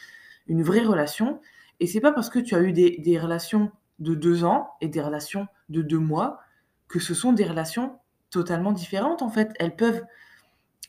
une 0.48 0.62
vraie 0.62 0.84
relation 0.84 1.40
et 1.80 1.86
c'est 1.86 2.02
pas 2.02 2.12
parce 2.12 2.28
que 2.28 2.38
tu 2.38 2.54
as 2.56 2.60
eu 2.60 2.74
des 2.74 3.18
relations 3.18 3.72
de 4.00 4.14
2 4.14 4.44
ans 4.44 4.68
et 4.82 4.88
des 4.88 5.00
relations 5.00 5.46
de 5.70 5.80
2 5.80 5.98
mois 5.98 6.40
que 6.86 6.98
ce 6.98 7.14
sont 7.14 7.32
des 7.32 7.44
relations 7.44 7.98
totalement 8.28 8.72
différentes, 8.72 9.22
en 9.22 9.30
fait. 9.30 9.54
Elles 9.58 9.76
peuvent 9.76 10.04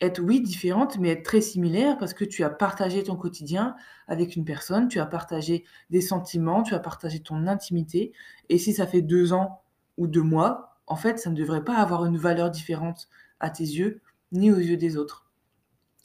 être, 0.01 0.19
oui, 0.19 0.41
différentes, 0.41 0.97
mais 0.97 1.09
être 1.09 1.23
très 1.23 1.41
similaires 1.41 1.97
parce 1.97 2.13
que 2.13 2.25
tu 2.25 2.43
as 2.43 2.49
partagé 2.49 3.03
ton 3.03 3.15
quotidien 3.15 3.75
avec 4.07 4.35
une 4.35 4.45
personne, 4.45 4.87
tu 4.87 4.99
as 4.99 5.05
partagé 5.05 5.65
des 5.89 6.01
sentiments, 6.01 6.63
tu 6.63 6.73
as 6.73 6.79
partagé 6.79 7.19
ton 7.19 7.47
intimité 7.47 8.13
et 8.49 8.57
si 8.57 8.73
ça 8.73 8.87
fait 8.87 9.01
2 9.01 9.33
ans 9.33 9.61
ou 9.97 10.07
2 10.07 10.21
mois, 10.21 10.77
en 10.87 10.95
fait, 10.95 11.19
ça 11.19 11.29
ne 11.29 11.35
devrait 11.35 11.63
pas 11.63 11.75
avoir 11.75 12.05
une 12.05 12.17
valeur 12.17 12.49
différente 12.49 13.09
à 13.39 13.49
tes 13.49 13.63
yeux, 13.63 14.01
ni 14.31 14.51
aux 14.51 14.57
yeux 14.57 14.77
des 14.77 14.97
autres. 14.97 15.25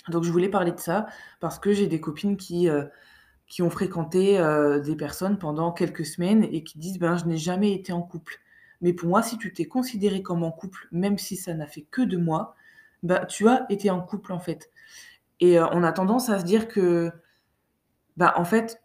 Donc 0.09 0.25
je 0.25 0.31
voulais 0.31 0.51
parler 0.51 0.73
de 0.73 0.81
ça 0.81 1.07
parce 1.41 1.59
que 1.59 1.73
j'ai 1.73 1.87
des 1.87 2.01
copines 2.01 2.37
qui, 2.37 2.69
qui 3.47 3.63
ont 3.63 3.71
fréquenté, 3.71 4.39
heu, 4.39 4.81
des 4.81 4.97
personnes 4.97 5.39
pendant 5.39 5.73
quelques 5.73 6.05
semaines 6.05 6.45
et 6.45 6.65
qui 6.65 6.79
disent: 6.79 6.99
«Ben, 6.99 7.17
je 7.17 7.25
n'ai 7.27 7.37
jamais 7.37 7.73
été 7.73 7.93
en 7.93 8.03
couple». 8.03 8.41
Mais 8.81 8.93
pour 8.93 9.09
moi, 9.09 9.23
si 9.23 9.39
tu 9.39 9.53
t'es 9.53 9.65
considéré 9.65 10.23
comme 10.23 10.43
en 10.43 10.51
couple, 10.51 10.89
même 10.93 11.17
si 11.17 11.37
ça 11.37 11.55
n'a 11.55 11.67
fait 11.67 11.87
que 11.91 12.03
2 12.03 12.19
mois, 12.19 12.55
bah, 13.05 13.27
tu 13.27 13.49
as 13.49 13.67
été 13.71 13.91
en 13.91 14.01
couple, 14.01 14.33
en 14.33 14.41
fait 14.41 14.71
et 15.41 15.59
heu, 15.59 15.67
on 15.73 15.83
a 15.83 15.93
tendance 15.93 16.31
à 16.31 16.39
se 16.41 16.45
dire 16.45 16.69
que, 16.69 17.13
bah, 18.17 18.35
en 18.37 18.45
fait, 18.45 18.83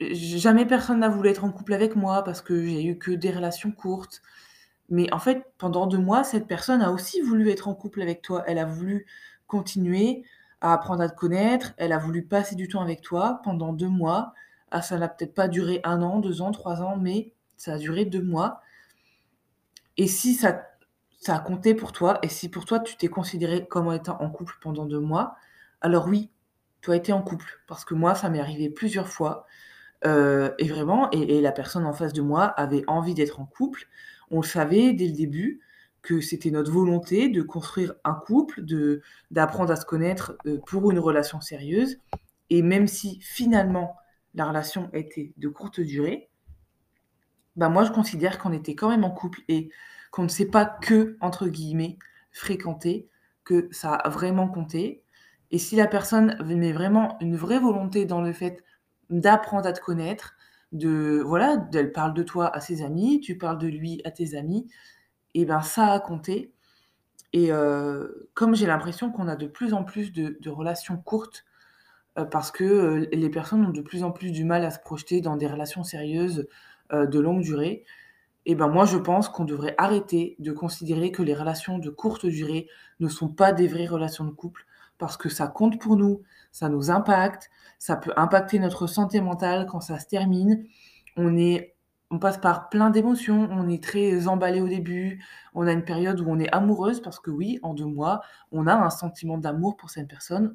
jamais 0.00 0.66
personne 0.66 1.00
n'a 1.00 1.08
voulu 1.08 1.28
être 1.30 1.44
en 1.44 1.52
couple 1.52 1.74
avec 1.74 1.96
moi 1.96 2.24
parce 2.24 2.42
que 2.42 2.66
j'ai 2.66 2.84
eu 2.84 2.98
que 2.98 3.12
des 3.12 3.30
relations 3.30 3.72
courtes. 3.72 4.22
Mais 4.90 5.12
en 5.12 5.18
fait, 5.18 5.44
pendant 5.58 5.86
2 5.86 5.98
mois, 5.98 6.24
cette 6.24 6.46
personne 6.48 6.82
a 6.82 6.92
aussi 6.92 7.20
voulu 7.22 7.50
être 7.50 7.68
en 7.68 7.74
couple 7.74 8.02
avec 8.02 8.22
toi. 8.22 8.44
Elle 8.46 8.58
a 8.58 8.66
voulu 8.66 9.06
continuer 9.46 10.24
à 10.60 10.74
apprendre 10.74 11.02
à 11.02 11.08
te 11.08 11.16
connaître, 11.16 11.74
elle 11.78 11.92
a 11.92 11.98
voulu 11.98 12.22
passer 12.24 12.54
du 12.56 12.68
temps 12.68 12.82
avec 12.82 13.02
toi 13.02 13.40
pendant 13.44 13.72
2 13.72 13.88
mois. 13.88 14.34
Ah, 14.70 14.82
ça 14.82 14.98
n'a 14.98 15.08
peut-être 15.08 15.34
pas 15.34 15.48
duré 15.48 15.80
1 15.84 16.02
an, 16.02 16.20
2 16.20 16.42
ans, 16.42 16.52
3 16.52 16.82
ans, 16.82 16.96
mais 16.96 17.32
ça 17.56 17.74
a 17.74 17.78
duré 17.78 18.04
2 18.04 18.22
mois 18.22 18.60
et 19.96 20.06
si 20.06 20.34
ça 20.34 20.62
ça 21.22 21.36
a 21.36 21.38
compté 21.38 21.74
pour 21.74 21.92
toi 21.92 22.18
et 22.22 22.28
si 22.28 22.48
pour 22.48 22.64
toi, 22.64 22.80
tu 22.80 22.96
t'es 22.96 23.06
considéré 23.06 23.64
comme 23.64 23.92
étant 23.92 24.20
en 24.20 24.28
couple 24.28 24.54
pendant 24.60 24.86
2 24.86 24.98
mois, 24.98 25.36
alors 25.80 26.08
oui, 26.08 26.30
tu 26.80 26.90
as 26.90 26.96
été 26.96 27.12
en 27.12 27.22
couple. 27.22 27.62
Parce 27.68 27.84
que 27.84 27.94
moi, 27.94 28.16
ça 28.16 28.28
m'est 28.28 28.40
arrivé 28.40 28.68
plusieurs 28.68 29.06
fois, 29.06 29.46
heu 30.04 30.52
et 30.58 30.66
vraiment 30.66 31.08
et 31.12 31.40
la 31.40 31.52
personne 31.52 31.86
en 31.86 31.92
face 31.92 32.12
de 32.12 32.22
moi 32.22 32.46
avait 32.46 32.82
envie 32.88 33.14
d'être 33.14 33.38
en 33.38 33.46
couple. 33.46 33.86
On 34.32 34.42
savait 34.42 34.94
dès 34.94 35.06
le 35.06 35.12
début 35.12 35.60
que 36.02 36.20
c'était 36.20 36.50
notre 36.50 36.72
volonté 36.72 37.28
de 37.28 37.42
construire 37.42 37.94
un 38.02 38.14
couple, 38.14 38.64
d'apprendre 39.30 39.70
à 39.70 39.76
se 39.76 39.86
connaître, 39.86 40.36
heu, 40.46 40.60
pour 40.66 40.90
une 40.90 40.98
relation 40.98 41.40
sérieuse 41.40 41.98
et 42.50 42.62
même 42.62 42.88
si 42.88 43.20
finalement 43.20 43.96
la 44.34 44.46
relation 44.46 44.90
était 44.92 45.34
de 45.36 45.48
courte 45.48 45.78
durée 45.78 46.31
bah, 47.56 47.68
moi, 47.68 47.84
je 47.84 47.92
considère 47.92 48.38
qu'on 48.38 48.52
était 48.52 48.74
quand 48.74 48.88
même 48.90 49.04
en 49.04 49.10
couple 49.10 49.40
et 49.48 49.70
qu'on 50.10 50.24
ne 50.24 50.28
s'est 50.28 50.46
pas 50.50 50.64
que, 50.66 51.16
entre 51.20 51.48
guillemets, 51.48 51.98
«fréquenté», 52.32 53.08
que 53.44 53.68
ça 53.72 53.94
a 53.94 54.08
vraiment 54.08 54.48
compté. 54.48 55.02
Et 55.50 55.58
si 55.58 55.76
la 55.76 55.86
personne 55.86 56.36
met 56.44 56.72
vraiment 56.72 57.16
une 57.20 57.36
vraie 57.36 57.58
volonté 57.58 58.04
dans 58.06 58.22
le 58.22 58.32
fait 58.32 58.62
d'apprendre 59.10 59.66
à 59.66 59.72
te 59.72 59.80
connaître, 59.80 60.34
de 60.72 61.22
voilà, 61.26 61.68
elle 61.74 61.92
parle 61.92 62.14
de 62.14 62.22
toi 62.22 62.54
à 62.56 62.60
ses 62.60 62.82
amis, 62.82 63.20
tu 63.20 63.36
parles 63.36 63.58
de 63.58 63.66
lui 63.68 64.00
à 64.04 64.10
tes 64.10 64.36
amis 64.36 64.68
et 65.34 65.44
ben, 65.46 65.62
ça 65.62 65.88
a 65.92 66.00
compté. 66.00 66.52
Et 67.32 67.52
heu, 67.52 68.30
comme 68.34 68.54
j'ai 68.54 68.66
l'impression 68.66 69.10
qu'on 69.12 69.28
a 69.28 69.36
de 69.36 69.46
plus 69.46 69.74
en 69.74 69.84
plus 69.84 70.12
de 70.12 70.50
relations 70.50 70.96
courtes, 70.98 71.44
heu, 72.18 72.28
parce 72.30 72.50
que, 72.50 72.64
heu, 72.64 73.08
les 73.12 73.30
personnes 73.30 73.64
ont 73.66 73.70
de 73.70 73.80
plus 73.82 74.04
en 74.04 74.12
plus 74.12 74.32
du 74.32 74.44
mal 74.44 74.64
à 74.64 74.70
se 74.70 74.78
projeter 74.80 75.20
dans 75.20 75.36
des 75.36 75.46
relations 75.46 75.84
sérieuses, 75.84 76.48
heu, 76.92 77.06
de 77.06 77.20
longue 77.20 77.42
durée 77.42 77.84
et 78.44 78.54
ben, 78.54 78.68
moi 78.68 78.84
je 78.84 78.96
pense 78.96 79.28
qu'on 79.28 79.44
devrait 79.44 79.74
arrêter 79.78 80.36
de 80.38 80.52
considérer 80.52 81.12
que 81.12 81.22
les 81.22 81.34
relations 81.34 81.78
de 81.78 81.90
courte 81.90 82.26
durée 82.26 82.68
ne 83.00 83.08
sont 83.08 83.28
pas 83.28 83.52
des 83.52 83.68
vraies 83.68 83.86
relations 83.86 84.24
de 84.24 84.30
couple 84.30 84.66
parce 84.98 85.16
que 85.16 85.28
ça 85.28 85.48
compte 85.48 85.80
pour 85.80 85.96
nous, 85.96 86.22
ça 86.52 86.68
nous 86.68 86.90
impacte, 86.90 87.50
ça 87.78 87.96
peut 87.96 88.12
impacter 88.16 88.58
notre 88.58 88.86
santé 88.86 89.20
mentale 89.20 89.66
quand 89.66 89.80
ça 89.80 89.98
se 89.98 90.06
termine. 90.06 90.64
On 91.16 91.36
est 91.36 91.74
on 92.10 92.18
passe 92.18 92.36
par 92.36 92.68
plein 92.68 92.90
d'émotions, 92.90 93.48
on 93.50 93.70
est 93.70 93.82
très 93.82 94.28
emballé 94.28 94.60
au 94.60 94.68
début, 94.68 95.24
on 95.54 95.66
a 95.66 95.72
une 95.72 95.84
période 95.84 96.20
où 96.20 96.26
on 96.28 96.38
est 96.38 96.52
amoureuse 96.54 97.00
parce 97.00 97.18
que 97.18 97.30
oui, 97.30 97.58
en 97.62 97.72
2 97.72 97.86
mois, 97.86 98.20
on 98.50 98.66
a 98.66 98.74
un 98.74 98.90
sentiment 98.90 99.38
d'amour 99.38 99.78
pour 99.78 99.88
cette 99.88 100.08
personne, 100.08 100.52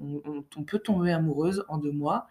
on 0.56 0.64
peut 0.64 0.78
tomber 0.78 1.12
amoureuse 1.12 1.66
en 1.68 1.80
2 1.80 1.92
mois 1.92 2.28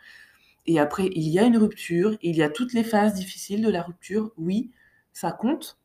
et 0.66 0.78
après 0.78 1.06
il 1.14 1.28
y 1.28 1.38
a 1.38 1.44
une 1.44 1.56
rupture, 1.56 2.16
il 2.22 2.36
y 2.36 2.42
a 2.42 2.50
toutes 2.50 2.72
les 2.72 2.84
phases 2.84 3.14
difficiles 3.14 3.62
de 3.62 3.70
la 3.70 3.82
rupture, 3.82 4.32
oui, 4.36 4.70
ça 5.12 5.32
compte. 5.32 5.78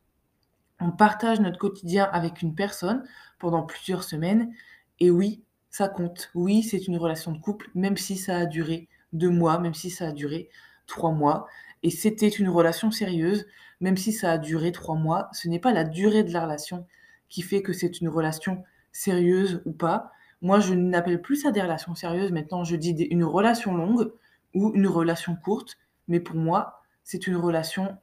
On 0.80 0.90
partage 0.90 1.40
notre 1.40 1.58
quotidien 1.58 2.08
avec 2.12 2.42
une 2.42 2.54
personne 2.54 3.04
pendant 3.38 3.62
plusieurs 3.62 4.04
semaines 4.04 4.52
et 5.00 5.10
oui, 5.10 5.42
ça 5.70 5.88
compte. 5.88 6.30
Oui, 6.34 6.62
c'est 6.62 6.86
une 6.86 6.96
relation 6.98 7.32
de 7.32 7.38
couple, 7.38 7.70
même 7.74 7.96
si 7.96 8.16
ça 8.16 8.36
a 8.38 8.46
duré 8.46 8.88
2 9.12 9.30
mois, 9.30 9.58
même 9.58 9.74
si 9.74 9.90
ça 9.90 10.08
a 10.08 10.12
duré 10.12 10.50
3 10.86 11.12
mois 11.12 11.46
et 11.82 11.90
c'était 11.90 12.28
une 12.28 12.48
relation 12.48 12.90
sérieuse, 12.90 13.46
même 13.80 13.96
si 13.96 14.12
ça 14.12 14.32
a 14.32 14.38
duré 14.38 14.72
3 14.72 14.94
mois. 14.94 15.28
Ce 15.32 15.48
n'est 15.48 15.58
pas 15.58 15.72
la 15.72 15.84
durée 15.84 16.24
de 16.24 16.32
la 16.32 16.44
relation 16.44 16.86
qui 17.28 17.42
fait 17.42 17.62
que 17.62 17.72
c'est 17.72 18.00
une 18.00 18.08
relation 18.08 18.62
sérieuse 18.92 19.62
ou 19.64 19.72
pas. 19.72 20.12
Moi, 20.42 20.60
je 20.60 20.74
n'appelle 20.74 21.20
plus 21.20 21.36
ça 21.36 21.50
des 21.50 21.62
relations 21.62 21.94
sérieuses, 21.94 22.32
maintenant 22.32 22.64
je 22.64 22.76
dis 22.76 22.90
une 22.90 23.24
relation 23.24 23.76
longue 23.76 24.12
ou 24.54 24.72
une 24.74 24.86
relation 24.86 25.36
courte, 25.36 25.78
mais 26.08 26.20
pour 26.20 26.36
moi, 26.36 26.82
c'est 27.04 27.26
une 27.26 27.36
relation 27.36 27.98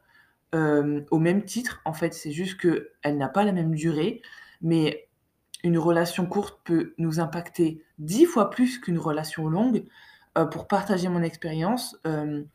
Hem, 0.53 1.05
au 1.11 1.19
même 1.19 1.43
titre, 1.45 1.81
en 1.85 1.93
fait, 1.93 2.13
c'est 2.13 2.31
juste 2.31 2.59
qu'elle 2.59 3.17
n'a 3.17 3.29
pas 3.29 3.43
la 3.43 3.51
même 3.51 3.75
durée, 3.75 4.21
mais 4.61 5.07
une 5.63 5.77
relation 5.77 6.25
courte 6.25 6.59
peut 6.63 6.93
nous 6.97 7.19
impacter 7.19 7.83
10 7.99 8.25
fois 8.25 8.49
plus 8.49 8.79
qu'une 8.79 8.99
relation 8.99 9.49
longue. 9.49 9.85
Heu, 10.37 10.49
pour 10.49 10.67
partager 10.67 11.09
mon 11.09 11.21
expérience, 11.23 11.97
hem, 12.05 12.47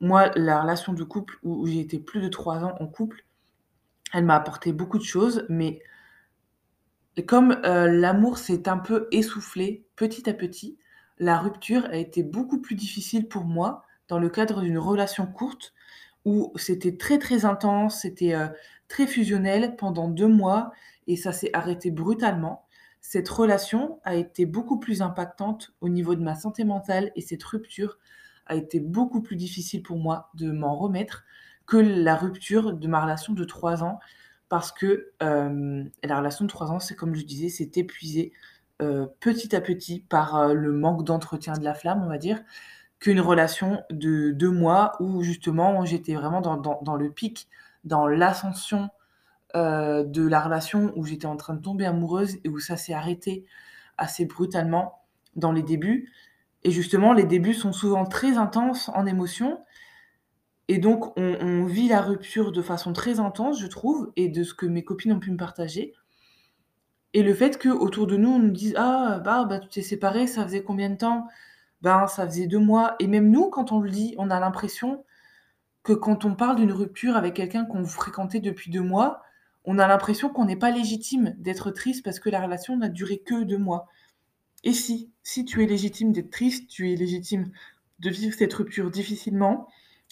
moi, 0.00 0.30
la 0.36 0.62
relation 0.62 0.92
de 0.92 1.04
couple 1.04 1.38
où 1.42 1.66
j'ai 1.66 1.80
été 1.80 1.98
plus 1.98 2.20
de 2.20 2.28
3 2.28 2.64
ans 2.64 2.76
en 2.80 2.86
couple, 2.86 3.24
elle 4.14 4.24
m'a 4.24 4.36
apporté 4.36 4.72
beaucoup 4.72 4.98
de 4.98 5.04
choses, 5.04 5.46
mais 5.48 5.82
comme, 7.26 7.60
l'amour 7.62 8.38
s'est 8.38 8.68
un 8.68 8.78
peu 8.78 9.08
essoufflé 9.12 9.86
petit 9.96 10.28
à 10.28 10.34
petit, 10.34 10.78
la 11.18 11.38
rupture 11.38 11.84
a 11.86 11.96
été 11.96 12.22
beaucoup 12.22 12.60
plus 12.60 12.74
difficile 12.74 13.28
pour 13.28 13.44
moi 13.44 13.82
dans 14.08 14.18
le 14.18 14.28
cadre 14.28 14.62
d'une 14.62 14.78
relation 14.78 15.26
courte 15.26 15.72
où 16.24 16.52
c'était 16.56 16.96
très, 16.96 17.18
très 17.18 17.44
intense, 17.44 18.00
c'était, 18.02 18.34
heu, 18.34 18.48
très 18.88 19.06
fusionnel 19.06 19.76
pendant 19.76 20.08
2 20.08 20.28
mois 20.28 20.72
et 21.06 21.16
ça 21.16 21.32
s'est 21.32 21.50
arrêté 21.54 21.90
brutalement. 21.90 22.66
Cette 23.00 23.28
relation 23.28 24.00
a 24.04 24.14
été 24.14 24.46
beaucoup 24.46 24.78
plus 24.80 25.02
impactante 25.02 25.74
au 25.80 25.88
niveau 25.90 26.14
de 26.14 26.22
ma 26.22 26.34
santé 26.34 26.64
mentale 26.64 27.12
et 27.16 27.20
cette 27.20 27.44
rupture 27.44 27.98
a 28.46 28.54
été 28.56 28.80
beaucoup 28.80 29.22
plus 29.22 29.36
difficile 29.36 29.82
pour 29.82 29.98
moi 29.98 30.30
de 30.34 30.50
m'en 30.50 30.76
remettre 30.76 31.24
que 31.66 31.76
la 31.76 32.16
rupture 32.16 32.72
de 32.74 32.88
ma 32.88 33.02
relation 33.02 33.32
de 33.34 33.44
3 33.44 33.82
ans 33.84 33.98
parce 34.48 34.72
que, 34.72 35.12
hem, 35.20 35.90
la 36.02 36.18
relation 36.18 36.44
de 36.44 36.50
3 36.50 36.70
ans, 36.70 36.78
c'est 36.80 36.94
comme 36.94 37.14
je 37.14 37.24
disais, 37.24 37.48
s'est 37.48 37.70
épuisée, 37.76 38.32
heu, 38.82 39.08
petit 39.20 39.54
à 39.56 39.60
petit 39.60 40.00
par, 40.00 40.36
heu, 40.50 40.54
le 40.54 40.72
manque 40.72 41.04
d'entretien 41.04 41.54
de 41.54 41.64
la 41.64 41.74
flamme, 41.74 42.02
on 42.04 42.08
va 42.08 42.18
dire 42.18 42.42
qu'une 43.00 43.20
relation 43.20 43.82
de 43.90 44.32
2 44.32 44.50
mois 44.50 44.92
où 45.00 45.22
justement 45.22 45.84
j'étais 45.86 46.14
vraiment 46.14 46.40
dans 46.40 46.96
le 46.96 47.10
pic, 47.10 47.48
dans 47.84 48.06
l'ascension, 48.08 48.90
heu, 49.56 50.04
de 50.06 50.26
la 50.26 50.40
relation 50.40 50.92
où 50.96 51.04
j'étais 51.06 51.26
en 51.26 51.36
train 51.36 51.54
de 51.54 51.62
tomber 51.62 51.86
amoureuse 51.86 52.36
et 52.44 52.48
où 52.48 52.58
ça 52.60 52.76
s'est 52.76 52.94
arrêté 52.94 53.46
assez 53.98 54.26
brutalement 54.26 55.04
dans 55.36 55.52
les 55.52 55.62
débuts. 55.62 56.12
Et 56.64 56.70
justement 56.72 57.12
les 57.14 57.24
débuts 57.26 57.54
sont 57.54 57.72
souvent 57.72 58.06
très 58.06 58.36
intenses 58.38 58.90
en 58.94 59.06
émotions 59.06 59.60
et 60.68 60.78
donc 60.78 61.16
on 61.18 61.36
on 61.40 61.64
vit 61.66 61.88
la 61.88 62.00
rupture 62.02 62.52
de 62.52 62.62
façon 62.62 62.92
très 62.92 63.20
intense, 63.20 63.60
je 63.60 63.66
trouve 63.66 64.12
et 64.16 64.28
de 64.28 64.42
ce 64.44 64.54
que 64.54 64.66
mes 64.66 64.84
copines 64.84 65.12
ont 65.12 65.20
pu 65.20 65.30
me 65.30 65.36
partager 65.36 65.92
et 67.14 67.22
le 67.22 67.32
fait 67.34 67.60
qu'autour 67.60 68.06
de 68.06 68.16
nous, 68.18 68.28
on 68.30 68.38
nous 68.38 68.50
dise: 68.50 68.74
«Ah 68.76 69.20
bah 69.24 69.46
tu 69.60 69.68
t'es 69.68 69.82
séparée, 69.82 70.26
ça 70.26 70.44
faisait 70.44 70.62
combien 70.62 70.90
de 70.90 70.96
temps?» 70.96 71.26
Ben, 71.82 72.06
ça 72.06 72.26
faisait 72.26 72.46
2 72.46 72.58
mois 72.58 72.96
et 72.98 73.06
même 73.06 73.30
nous, 73.30 73.50
quand 73.50 73.70
on 73.70 73.80
le 73.80 73.90
dit, 73.90 74.14
on 74.18 74.30
a 74.30 74.40
l'impression 74.40 75.04
que 75.82 75.92
quand 75.92 76.24
on 76.24 76.34
parle 76.34 76.56
d'une 76.56 76.72
rupture 76.72 77.14
avec 77.14 77.34
quelqu'un 77.34 77.66
qu'on 77.66 77.84
fréquentait 77.84 78.40
depuis 78.40 78.70
2 78.70 78.80
mois, 78.80 79.22
on 79.66 79.78
a 79.78 79.86
l'impression 79.86 80.30
qu'on 80.30 80.46
n'est 80.46 80.56
pas 80.56 80.70
légitime 80.70 81.34
d'être 81.38 81.70
triste 81.70 82.02
parce 82.02 82.20
que 82.20 82.30
la 82.30 82.40
relation 82.40 82.76
n'a 82.78 82.88
duré 82.88 83.18
que 83.18 83.44
2 83.44 83.58
mois. 83.58 83.86
Et 84.62 84.72
si, 84.72 85.10
si 85.22 85.44
tu 85.44 85.62
es 85.62 85.66
légitime 85.66 86.12
d'être 86.12 86.30
triste, 86.30 86.70
tu 86.70 86.90
es 86.90 86.96
légitime 86.96 87.50
de 87.98 88.08
vivre 88.10 88.34
cette 88.34 88.54
rupture 88.54 88.90
difficilement, 88.90 89.68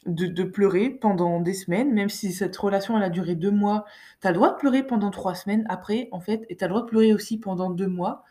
de 0.07 0.43
pleurer 0.45 0.91
pendant 0.91 1.41
des 1.41 1.55
semaines, 1.55 1.93
même 1.93 2.09
si 2.09 2.33
cette 2.33 2.57
relation 2.57 2.97
elle 2.97 3.05
a 3.05 3.11
duré 3.11 3.35
2 3.35 3.51
mois, 3.51 3.85
tu 4.21 4.27
as 4.27 4.31
le 4.31 4.37
droit 4.37 4.51
de 4.53 4.57
pleurer 4.57 4.83
pendant 4.83 5.11
3 5.11 5.35
semaines 5.35 5.65
après, 5.69 6.09
en 6.13 6.21
fait 6.21 6.45
et 6.49 6.57
tu 6.57 6.65
as 6.65 6.69
le 6.69 6.73
droit 6.73 6.83
de 6.83 6.89
pleurer 6.89 7.15
aussi 7.15 7.39
pendant 7.39 7.71
2 7.71 7.87
mois 7.87 8.25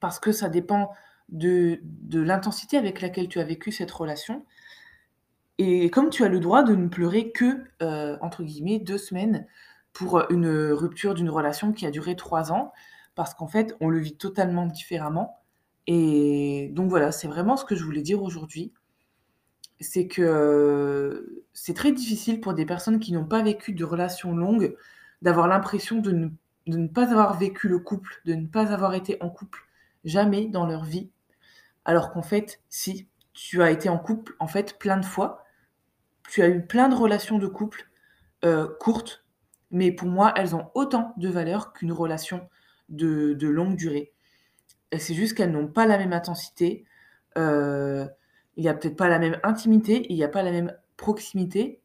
parce 0.00 0.18
que 0.20 0.32
ça 0.32 0.48
dépend 0.48 0.90
de 1.30 1.80
de 1.82 2.20
l'intensité 2.20 2.76
avec 2.76 3.00
laquelle 3.00 3.28
tu 3.28 3.40
as 3.40 3.44
vécu 3.44 3.72
cette 3.72 3.90
relation 3.90 4.44
et 5.58 5.90
comme 5.90 6.10
tu 6.10 6.24
as 6.24 6.28
le 6.28 6.40
droit 6.40 6.62
de 6.62 6.74
ne 6.74 6.88
pleurer 6.88 7.32
que, 7.32 7.64
heu, 7.82 8.16
entre 8.22 8.44
guillemets 8.44 8.78
«2 8.78 8.96
semaines» 8.96 9.46
pour, 9.92 10.22
une 10.30 10.48
rupture 10.72 11.14
d'une 11.14 11.30
relation 11.30 11.72
qui 11.72 11.84
a 11.86 11.90
duré 11.90 12.14
3 12.14 12.52
ans, 12.52 12.72
parce 13.16 13.34
qu'en 13.34 13.48
fait, 13.48 13.76
on 13.80 13.88
le 13.88 13.98
vit 13.98 14.16
totalement 14.16 14.66
différemment 14.66 15.38
et 15.88 16.70
donc 16.74 16.90
voilà, 16.90 17.12
c'est 17.12 17.28
vraiment 17.28 17.56
ce 17.56 17.64
que 17.64 17.74
je 17.74 17.82
voulais 17.82 18.02
dire 18.02 18.22
aujourd'hui. 18.22 18.72
C'est 19.80 20.08
que, 20.08 20.22
heu, 20.22 21.44
c'est 21.52 21.74
très 21.74 21.92
difficile 21.92 22.40
pour 22.40 22.54
des 22.54 22.66
personnes 22.66 22.98
qui 22.98 23.12
n'ont 23.12 23.24
pas 23.24 23.42
vécu 23.42 23.72
de 23.72 23.84
relation 23.84 24.34
longue, 24.36 24.76
d'avoir 25.22 25.48
l'impression 25.48 25.98
de 25.98 26.10
ne 26.12 26.28
de 26.66 26.76
ne 26.76 26.88
pas 26.88 27.10
avoir 27.12 27.38
vécu 27.38 27.66
le 27.68 27.78
couple, 27.78 28.20
de 28.26 28.34
ne 28.34 28.46
pas 28.46 28.72
avoir 28.74 28.94
été 28.94 29.16
en 29.22 29.30
couple 29.30 29.60
jamais 30.04 30.46
dans 30.48 30.66
leur 30.66 30.84
vie 30.84 31.10
alors 31.86 32.12
qu'en 32.12 32.22
fait, 32.22 32.60
si, 32.70 33.08
tu 33.34 33.62
as 33.62 33.70
été 33.72 33.88
en 33.88 33.98
couple, 33.98 34.34
en 34.40 34.48
fait, 34.48 34.78
plein 34.78 34.98
de 34.98 35.04
fois. 35.06 35.44
Tu 36.30 36.42
as 36.42 36.48
eu 36.48 36.66
plein 36.66 36.88
de 36.88 36.94
relations 36.96 37.38
de 37.38 37.46
couple, 37.46 37.88
heu, 38.44 38.76
courtes, 38.80 39.24
mais 39.72 39.92
pour 39.92 40.08
moi, 40.08 40.32
elles 40.36 40.56
ont 40.56 40.70
autant 40.74 41.14
de 41.18 41.28
valeur 41.28 41.72
qu'une 41.74 41.92
relation 41.92 42.48
de 42.90 43.34
de 43.34 43.48
longue 43.48 43.76
durée. 43.76 44.12
C'est 44.98 45.14
juste 45.14 45.36
qu'elles 45.36 45.52
n'ont 45.52 45.68
pas 45.68 45.86
la 45.86 45.98
même 45.98 46.12
intensité, 46.12 46.84
heu, 47.38 48.08
il 48.58 48.64
y 48.64 48.68
a 48.70 48.74
peut-être 48.74 48.96
pas 48.96 49.08
la 49.10 49.20
même 49.20 49.38
intimité, 49.44 50.06
il 50.10 50.16
y 50.18 50.24
a 50.24 50.28
pas 50.28 50.42
la 50.44 50.52
même 50.52 50.74
proximité. 50.98 51.82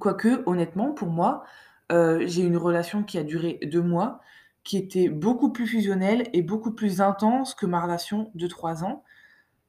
Quoique, 0.00 0.42
honnêtement, 0.46 0.92
pour 0.92 1.08
moi, 1.08 1.44
heu, 1.92 2.26
j'ai 2.26 2.42
une 2.42 2.56
relation 2.56 3.02
qui 3.04 3.18
a 3.18 3.24
duré 3.24 3.58
2 3.64 3.82
mois, 3.82 4.20
qui 4.64 4.76
était 4.78 5.08
beaucoup 5.08 5.52
plus 5.52 5.66
fusionnelle 5.66 6.28
et 6.32 6.42
beaucoup 6.42 6.72
plus 6.72 7.00
intense 7.00 7.54
que 7.54 7.66
ma 7.66 7.80
relation 7.80 8.30
de 8.34 8.46
3 8.48 8.84
ans. 8.84 9.04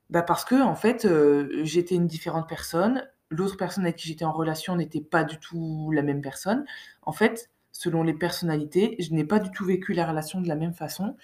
Bah, 0.09 0.21
parce 0.23 0.45
qu'en 0.45 0.75
fait, 0.75 1.05
heu, 1.05 1.49
j'étais 1.63 1.95
une 1.95 2.07
différente 2.07 2.47
personne. 2.47 3.03
L'autre 3.29 3.57
personne 3.57 3.83
avec 3.83 3.97
qui 3.97 4.07
j'étais 4.07 4.25
en 4.25 4.31
relation 4.31 4.75
n'était 4.75 5.01
pas 5.01 5.23
du 5.23 5.37
tout 5.39 5.91
la 5.93 6.01
même 6.01 6.21
personne. 6.21 6.65
En 7.03 7.11
fait, 7.11 7.49
selon 7.73 8.03
les 8.03 8.13
personnalités, 8.13 8.95
je 8.99 9.13
n'ai 9.13 9.25
pas 9.25 9.39
du 9.39 9.51
tout 9.51 9.65
vécu 9.65 9.93
la 9.93 10.07
relation 10.07 10.41
de 10.41 10.47
la 10.47 10.55
même 10.55 10.73
façon 10.73 11.17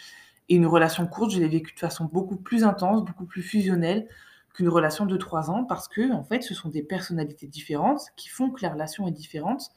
et 0.49 0.55
une 0.55 0.67
relation 0.67 1.07
courte, 1.07 1.31
je 1.31 1.39
l'ai 1.39 1.47
vécue 1.49 1.73
de 1.73 1.79
façon 1.79 2.05
beaucoup 2.05 2.37
plus 2.37 2.63
intense, 2.63 3.03
beaucoup 3.05 3.25
plus 3.25 3.43
fusionnelle 3.43 4.07
qu'une 4.53 4.69
relation 4.69 5.05
de 5.05 5.17
3 5.17 5.49
ans 5.49 5.63
parce 5.63 5.87
qu'en 5.87 6.23
fait, 6.23 6.41
ce 6.41 6.53
sont 6.53 6.69
des 6.69 6.83
personnalités 6.83 7.47
différentes 7.47 8.01
qui 8.15 8.29
font 8.29 8.51
que 8.51 8.61
la 8.61 8.69
relation 8.69 9.07
est 9.07 9.11
différente. 9.11 9.71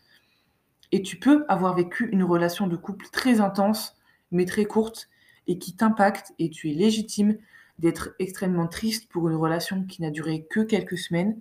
Et 0.93 1.03
tu 1.03 1.19
peux 1.19 1.45
avoir 1.49 1.75
vécu 1.75 2.09
une 2.13 2.23
relation 2.23 2.67
de 2.67 2.77
couple 2.77 3.07
très 3.11 3.41
intense, 3.41 3.97
mais 4.31 4.45
très 4.45 4.65
courte 4.65 5.09
et 5.47 5.59
qui 5.59 5.77
t'impacte 5.77 6.33
et 6.39 6.51
tu 6.51 6.71
es 6.71 6.75
légitime 6.75 7.39
d'être 7.79 8.11
extrêmement 8.19 8.69
triste 8.69 9.09
pour 9.09 9.29
une 9.29 9.37
relation 9.37 9.85
qui 9.85 10.03
n'a 10.03 10.11
duré 10.11 10.47
que 10.49 10.61
quelques 10.61 10.99
semaines. 10.99 11.41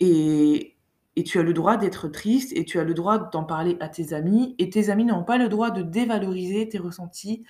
Et 0.00 0.76
et 1.16 1.24
tu 1.24 1.38
as 1.38 1.42
le 1.42 1.54
droit 1.54 1.78
d'être 1.78 2.08
triste 2.08 2.52
et 2.54 2.64
tu 2.64 2.78
as 2.78 2.84
le 2.84 2.92
droit 2.92 3.18
d'en 3.18 3.44
parler 3.44 3.78
à 3.80 3.88
tes 3.88 4.12
amis 4.12 4.54
et 4.58 4.68
tes 4.68 4.90
amis 4.90 5.04
n'ont 5.04 5.24
pas 5.24 5.38
le 5.38 5.48
droit 5.48 5.70
de 5.70 5.82
dévaloriser 5.82 6.68
tes 6.68 6.78
ressentis 6.78 7.44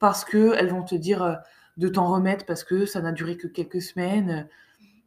parce 0.00 0.24
qu'elles 0.24 0.70
vont 0.70 0.82
te 0.82 0.96
dire, 0.96 1.22
heu, 1.22 1.36
de 1.76 1.88
t'en 1.88 2.06
remettre 2.06 2.46
parce 2.46 2.64
que 2.64 2.86
ça 2.86 3.00
n'a 3.00 3.12
duré 3.12 3.36
que 3.36 3.48
quelques 3.48 3.82
semaines, 3.82 4.48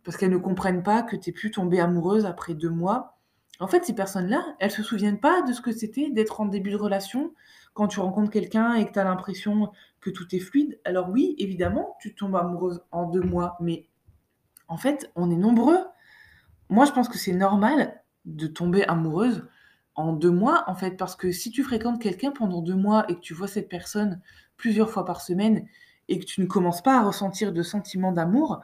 parce 0.04 0.18
qu'elles 0.18 0.32
ne 0.32 0.38
comprennent 0.38 0.84
pas 0.84 1.04
que 1.04 1.16
tu 1.16 1.30
es 1.30 1.34
plus 1.34 1.52
tombée 1.52 1.80
amoureuse 1.80 2.26
après 2.26 2.54
deux 2.54 2.70
mois. 2.70 3.18
En 3.60 3.68
fait, 3.68 3.86
ces 3.86 3.94
personnes-là, 3.94 4.44
elles 4.60 4.72
se 4.72 4.84
souviennent 4.84 5.20
pas 5.20 5.42
de 5.42 5.54
ce 5.54 5.62
que 5.62 5.72
c'était 5.72 6.10
d'être 6.10 6.42
en 6.42 6.46
début 6.46 6.72
de 6.72 6.78
relation, 6.78 7.34
quand 7.74 7.88
tu 7.88 8.00
rencontres 8.00 8.32
quelqu'un 8.32 8.74
et 8.74 8.86
que 8.86 8.92
tu 8.92 9.00
as 9.00 9.04
l'impression 9.04 9.72
que 10.00 10.10
tout 10.10 10.34
est 10.36 10.40
fluide. 10.40 10.80
Alors 10.86 11.10
oui, 11.10 11.36
évidemment, 11.38 11.96
tu 12.00 12.16
tombes 12.16 12.36
amoureuse 12.36 12.82
en 12.92 13.10
deux 13.10 13.22
mois, 13.22 13.58
mais 13.60 13.88
en 14.68 14.78
fait, 14.78 15.12
on 15.16 15.32
est 15.32 15.36
nombreux. 15.38 15.80
Moi, 16.70 16.86
je 16.86 16.92
pense 16.92 17.08
que 17.08 17.18
c'est 17.18 17.34
normal 17.34 18.02
de 18.26 18.48
tomber 18.48 18.84
amoureuse 18.88 19.48
en 19.96 20.14
deux 20.14 20.32
mois, 20.32 20.64
en 20.68 20.76
fait, 20.76 20.92
parce 20.92 21.16
que 21.16 21.32
si 21.32 21.50
tu 21.50 21.64
fréquentes 21.64 22.02
quelqu'un 22.02 22.32
pendant 22.32 22.62
deux 22.62 22.76
mois 22.76 23.06
et 23.10 23.16
que 23.16 23.20
tu 23.20 23.34
vois 23.34 23.48
cette 23.48 23.70
personne 23.70 24.22
plusieurs 24.58 24.90
fois 24.90 25.06
par 25.06 25.22
semaine 25.22 25.68
et 26.10 26.20
que 26.20 26.26
tu 26.26 26.42
ne 26.42 26.48
commences 26.48 26.82
pas 26.82 27.00
à 27.00 27.04
ressentir 27.04 27.54
de 27.54 27.62
sentiments 27.64 28.12
d'amour, 28.12 28.62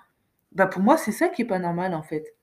bah 0.53 0.67
pour 0.67 0.81
moi, 0.81 0.97
c'est 0.97 1.11
ça 1.11 1.29
qui 1.29 1.41
est 1.41 1.45
pas 1.45 1.59
normal, 1.59 1.93
en 1.93 2.03
fait. 2.03 2.35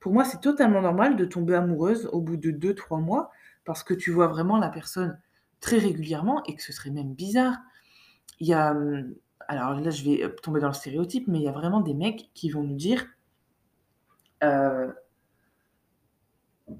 Pour 0.00 0.12
moi, 0.12 0.24
c'est 0.24 0.40
totalement 0.40 0.82
normal 0.82 1.16
de 1.16 1.24
tomber 1.24 1.54
amoureuse 1.54 2.08
au 2.12 2.20
bout 2.20 2.36
de 2.36 2.50
deux, 2.50 2.74
trois 2.74 2.98
mois, 2.98 3.30
parce 3.64 3.84
que 3.84 3.94
tu 3.94 4.10
vois 4.10 4.26
vraiment 4.26 4.58
la 4.58 4.68
personne 4.68 5.20
très 5.60 5.78
régulièrement 5.78 6.42
et 6.44 6.56
que 6.56 6.62
ce 6.62 6.72
serait 6.72 6.90
même 6.90 7.14
bizarre. 7.14 7.56
Il 8.40 8.48
y 8.48 8.54
a, 8.54 8.72
hum, 8.72 9.14
alors 9.48 9.74
là, 9.80 9.90
je 9.90 10.04
vais 10.04 10.34
tomber 10.42 10.60
dans 10.60 10.68
le 10.68 10.74
stéréotype, 10.74 11.28
mais 11.28 11.38
il 11.38 11.44
y 11.44 11.48
a 11.48 11.52
vraiment 11.52 11.80
des 11.80 11.94
mecs 11.94 12.30
qui 12.34 12.50
vont 12.50 12.62
nous 12.62 12.76
dire 12.76 13.06
euh, 14.42 14.92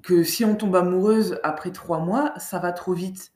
que 0.01 0.23
si 0.23 0.43
on 0.45 0.55
tombe 0.55 0.75
amoureuse 0.75 1.39
après 1.43 1.71
trois 1.71 1.99
mois, 1.99 2.33
ça 2.37 2.59
va 2.59 2.71
trop 2.73 2.93
vite. 2.93 3.31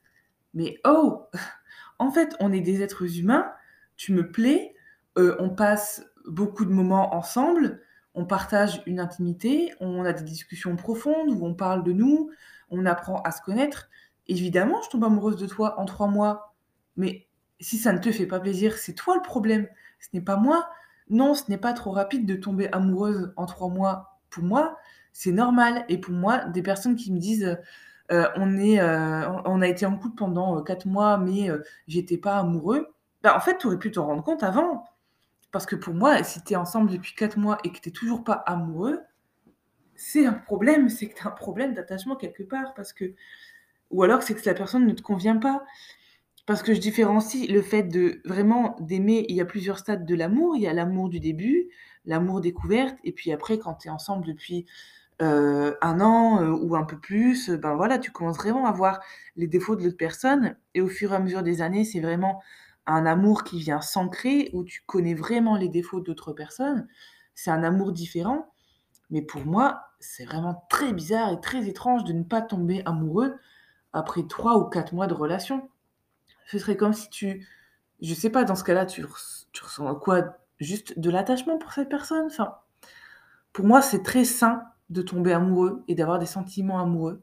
Mais 0.54 0.78
oh, 0.84 1.26
en 1.98 2.10
fait, 2.10 2.36
on 2.40 2.52
est 2.52 2.60
des 2.60 2.82
êtres 2.82 3.18
humains, 3.18 3.50
tu 3.98 4.14
me 4.14 4.30
plais, 4.30 4.74
euh, 5.18 5.36
on 5.40 5.50
passe 5.50 6.06
beaucoup 6.26 6.64
de 6.64 6.72
moments 6.72 7.14
ensemble, 7.14 7.82
on 8.14 8.24
partage 8.24 8.82
une 8.86 9.00
intimité, 9.00 9.74
on 9.80 10.04
a 10.04 10.12
des 10.12 10.24
discussions 10.24 10.76
profondes 10.76 11.30
où 11.30 11.44
on 11.44 11.54
parle 11.54 11.82
de 11.82 11.92
nous, 11.92 12.30
on 12.70 12.86
apprend 12.86 13.20
à 13.22 13.32
se 13.32 13.42
connaître. 13.42 13.90
Évidemment, 14.28 14.80
je 14.82 14.90
tombe 14.90 15.04
amoureuse 15.04 15.36
de 15.36 15.46
toi 15.46 15.78
en 15.78 15.84
trois 15.84 16.06
mois, 16.06 16.54
mais 16.96 17.26
si 17.60 17.76
ça 17.76 17.92
ne 17.92 17.98
te 17.98 18.12
fait 18.12 18.26
pas 18.26 18.40
plaisir, 18.40 18.78
c'est 18.78 18.94
toi 18.94 19.16
le 19.16 19.22
problème, 19.22 19.66
ce 19.98 20.08
n'est 20.14 20.22
pas 20.22 20.36
moi. 20.36 20.68
Non, 21.10 21.34
ce 21.34 21.44
n'est 21.48 21.58
pas 21.58 21.72
trop 21.72 21.90
rapide 21.90 22.24
de 22.26 22.36
tomber 22.36 22.68
amoureuse 22.70 23.32
en 23.36 23.46
trois 23.46 23.68
mois. 23.68 24.20
Pour 24.30 24.44
moi, 24.44 24.76
c'est 25.12 25.32
normal. 25.32 25.84
Et 25.88 25.98
pour 25.98 26.12
moi, 26.12 26.44
des 26.44 26.62
personnes 26.62 26.96
qui 26.96 27.10
me 27.12 27.18
disent 27.18 27.58
euh, 28.12 28.28
on, 28.36 28.58
euh, 28.58 29.42
on 29.46 29.62
a 29.62 29.66
été 29.66 29.86
en 29.86 29.96
couple 29.96 30.16
pendant 30.16 30.62
quatre 30.62 30.86
mois, 30.86 31.16
mais 31.16 31.50
j'étais 31.88 32.18
pas 32.18 32.38
amoureux, 32.38 32.94
bah, 33.22 33.36
en 33.36 33.40
fait, 33.40 33.58
tu 33.58 33.66
aurais 33.66 33.78
pu 33.78 33.90
te 33.90 33.98
rendre 33.98 34.22
compte 34.22 34.42
avant. 34.42 34.84
Parce 35.50 35.66
que 35.66 35.76
pour 35.76 35.94
moi, 35.94 36.22
si 36.22 36.42
tu 36.42 36.52
es 36.52 36.56
ensemble 36.56 36.90
depuis 36.90 37.14
quatre 37.14 37.38
mois 37.38 37.58
et 37.64 37.72
que 37.72 37.80
tu 37.80 37.92
toujours 37.92 38.22
pas 38.22 38.42
amoureux, 38.46 39.00
c'est 39.94 40.26
un 40.26 40.34
problème, 40.34 40.88
c'est 40.88 41.08
que 41.08 41.14
tu 41.14 41.26
as 41.26 41.28
un 41.28 41.32
problème 41.32 41.74
d'attachement 41.74 42.16
quelque 42.16 42.42
part. 42.42 42.74
Parce 42.74 42.92
que... 42.92 43.14
Ou 43.90 44.02
alors 44.02 44.22
c'est 44.22 44.34
que 44.34 44.44
la 44.44 44.54
personne 44.54 44.86
ne 44.86 44.92
te 44.92 45.02
convient 45.02 45.36
pas. 45.36 45.64
Parce 46.46 46.62
que 46.62 46.74
je 46.74 46.80
différencie 46.80 47.48
le 47.48 47.62
fait 47.62 47.82
de 47.82 48.22
vraiment 48.24 48.76
d'aimer, 48.80 49.26
il 49.28 49.36
y 49.36 49.40
a 49.40 49.44
plusieurs 49.44 49.78
stades 49.78 50.06
de 50.06 50.14
l'amour. 50.14 50.56
Il 50.56 50.62
y 50.62 50.66
a 50.66 50.72
l'amour 50.72 51.08
du 51.08 51.20
début, 51.20 51.68
l'amour 52.06 52.40
découverte, 52.40 52.96
et 53.04 53.12
puis 53.12 53.32
après, 53.32 53.58
quand 53.58 53.74
tu 53.74 53.88
es 53.88 53.90
ensemble 53.90 54.24
depuis 54.24 54.66
euh, 55.20 55.74
un 55.82 56.00
an 56.00 56.40
euh, 56.42 56.50
ou 56.50 56.76
un 56.76 56.84
peu 56.84 56.98
plus, 56.98 57.50
ben 57.50 57.74
voilà, 57.74 57.98
tu 57.98 58.12
commences 58.12 58.36
vraiment 58.36 58.66
à 58.66 58.72
voir 58.72 59.00
les 59.36 59.46
défauts 59.46 59.76
de 59.76 59.84
l'autre 59.84 59.96
personne. 59.96 60.56
Et 60.74 60.80
au 60.80 60.88
fur 60.88 61.12
et 61.12 61.16
à 61.16 61.18
mesure 61.18 61.42
des 61.42 61.60
années, 61.60 61.84
c'est 61.84 62.00
vraiment 62.00 62.40
un 62.94 63.06
amour 63.06 63.44
qui 63.44 63.60
vient 63.60 63.80
s'ancrer, 63.80 64.50
où 64.52 64.64
tu 64.64 64.82
connais 64.86 65.14
vraiment 65.14 65.56
les 65.56 65.68
défauts 65.68 66.00
d'autres 66.00 66.32
personnes. 66.32 66.88
C'est 67.34 67.50
un 67.50 67.62
amour 67.62 67.92
différent. 67.92 68.50
Mais 69.10 69.22
pour 69.22 69.44
moi, 69.44 69.82
c'est 70.00 70.24
vraiment 70.24 70.66
très 70.68 70.92
bizarre 70.92 71.32
et 71.32 71.40
très 71.40 71.66
étrange 71.68 72.04
de 72.04 72.12
ne 72.12 72.22
pas 72.22 72.42
tomber 72.42 72.82
amoureux 72.86 73.36
après 73.92 74.22
trois 74.26 74.58
ou 74.58 74.64
quatre 74.64 74.94
mois 74.94 75.06
de 75.06 75.14
relation. 75.14 75.70
Ce 76.46 76.58
serait 76.58 76.76
comme 76.76 76.92
si 76.92 77.10
tu... 77.10 77.46
Je 78.00 78.14
sais 78.14 78.30
pas, 78.30 78.44
dans 78.44 78.54
ce 78.54 78.64
cas-là, 78.64 78.86
tu, 78.86 79.04
ressens 79.04 79.94
quoi? 79.96 80.36
Juste 80.60 80.98
de 80.98 81.10
l'attachement 81.10 81.58
pour 81.58 81.72
cette 81.72 81.88
personne? 81.88 82.26
Enfin, 82.26 82.56
Pour 83.52 83.66
moi, 83.66 83.82
c'est 83.82 84.02
très 84.02 84.24
sain 84.24 84.62
de 84.88 85.02
tomber 85.02 85.32
amoureux 85.32 85.84
et 85.88 85.94
d'avoir 85.94 86.18
des 86.18 86.26
sentiments 86.26 86.80
amoureux 86.80 87.22